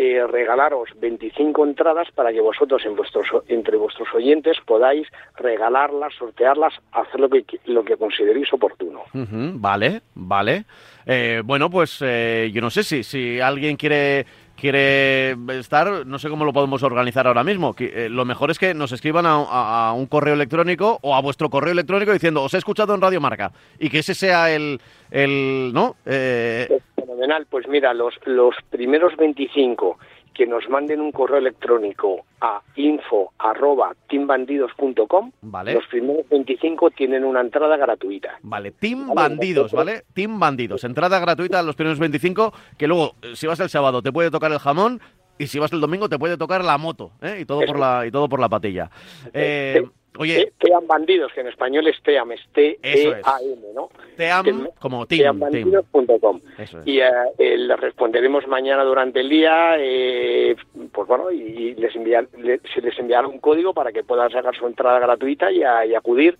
[0.00, 6.72] eh, regalaros 25 entradas para que vosotros en vuestros, entre vuestros oyentes podáis regalarlas, sortearlas,
[6.92, 9.02] hacer lo que, lo que consideréis oportuno.
[9.12, 10.64] Vale, vale.
[11.04, 14.24] Eh, bueno, pues eh, yo no sé si, si alguien quiere
[14.54, 17.76] quiere estar, no sé cómo lo podemos organizar ahora mismo.
[17.78, 21.20] Eh, lo mejor es que nos escriban a, a- a un correo electrónico o a
[21.20, 24.80] vuestro correo electrónico diciendo os he escuchado en Radio Marca y que ese sea el,
[25.12, 25.94] el ¿no?
[26.04, 26.80] Eh,
[27.18, 27.46] fenomenal.
[27.50, 29.98] Pues mira, los, los primeros 25
[30.34, 35.74] que nos manden un correo electrónico a info@teambandidos.com, Vale.
[35.74, 38.38] los primeros 25 tienen una entrada gratuita.
[38.42, 40.04] Vale, Team Bandidos, ¿vale?
[40.14, 40.84] Team Bandidos.
[40.84, 44.30] Entrada gratuita a los primeros 25, que luego, eh, si vas el sábado, te puede
[44.30, 45.00] tocar el jamón.
[45.40, 47.38] Y si vas el domingo te puede tocar la moto, ¿eh?
[47.40, 48.90] Y todo por la y todo por la patilla.
[49.32, 49.84] Eh,
[50.16, 53.88] oye, Te- Team Bandidos, que en español es TEAM, es T-E-A-M, ¿no?
[54.16, 55.50] Team como Team, team.
[55.52, 56.40] teambandidos.com.
[56.58, 56.76] Es.
[56.84, 60.56] Y eh, eh, les responderemos mañana durante el día, eh,
[60.92, 64.54] pues bueno, y les enviar, le- se les enviará un código para que puedan sacar
[64.56, 66.38] su entrada gratuita y, a- y acudir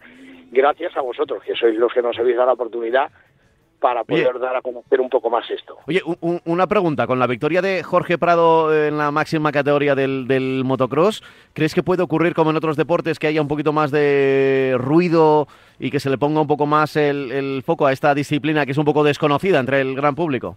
[0.50, 3.10] gracias a vosotros, que sois los que nos habéis dado la oportunidad
[3.80, 4.22] para Oye.
[4.24, 5.76] poder dar a conocer un poco más esto.
[5.86, 7.06] Oye, un- un- una pregunta.
[7.06, 11.22] Con la victoria de Jorge Prado en la máxima categoría del, del motocross,
[11.52, 15.46] ¿crees que puede ocurrir como en otros deportes que haya un poquito más de ruido
[15.78, 18.72] y que se le ponga un poco más el, el foco a esta disciplina que
[18.72, 20.56] es un poco desconocida entre el gran público?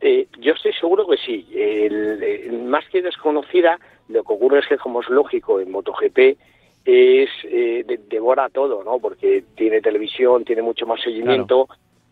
[0.00, 1.46] Eh, yo estoy seguro que sí.
[1.54, 3.78] El- el- más que desconocida,
[4.08, 6.38] lo que ocurre es que, como es lógico, en MotoGP
[6.84, 8.98] es eh, de- devora todo, ¿no?
[9.00, 11.68] Porque tiene televisión, tiene mucho más seguimiento.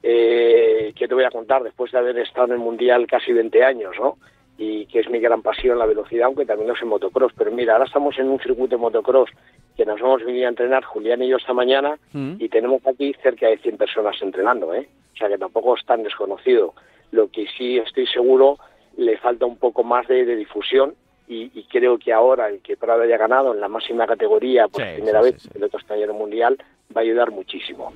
[0.09, 1.65] Eh, ¿Qué te voy a contar?
[1.65, 4.19] Después de haber estado en el Mundial casi 20 años, ¿no?
[4.57, 7.33] Y que es mi gran pasión la velocidad, aunque también es en motocross.
[7.37, 9.31] Pero mira, ahora estamos en un circuito de motocross
[9.77, 12.35] que nos hemos venido a entrenar Julián y yo esta mañana Mm.
[12.39, 14.89] y tenemos aquí cerca de 100 personas entrenando, ¿eh?
[15.13, 16.75] O sea que tampoco es tan desconocido.
[17.11, 18.59] Lo que sí estoy seguro
[18.97, 20.95] le falta un poco más de, de difusión
[21.29, 24.83] y, y creo que ahora el que Prado haya ganado en la máxima categoría por
[24.83, 26.57] Sí, primera sí, vez sí, el español mundial
[26.97, 27.93] va a ayudar muchísimo.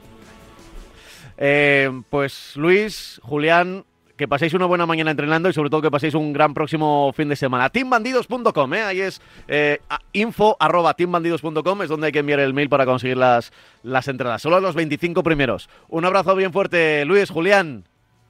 [1.40, 3.84] Eh, pues Luis, Julián,
[4.20, 7.30] que paséis una buena mañana entrenando y sobre todo que paséis un gran próximo fin
[7.30, 7.70] de semana.
[7.70, 8.82] Teambandidos.com, ¿eh?
[8.82, 9.78] ahí es eh,
[10.12, 13.50] info arroba teambandidos.com, es donde hay que enviar el mail para conseguir las,
[13.82, 14.42] las entradas.
[14.42, 15.70] Solo a los 25 primeros.
[15.88, 17.84] Un abrazo bien fuerte, Luis, Julián.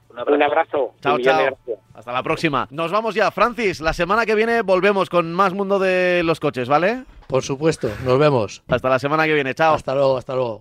[0.09, 0.93] Un abrazo.
[1.01, 1.43] Chao, chao.
[1.43, 1.79] gracias.
[1.93, 2.67] Hasta la próxima.
[2.71, 3.31] Nos vamos ya.
[3.31, 7.03] Francis, la semana que viene volvemos con más mundo de los coches, ¿vale?
[7.27, 8.63] Por supuesto, nos vemos.
[8.67, 9.53] Hasta la semana que viene.
[9.53, 9.75] Chao.
[9.75, 10.59] Hasta luego, hasta luego.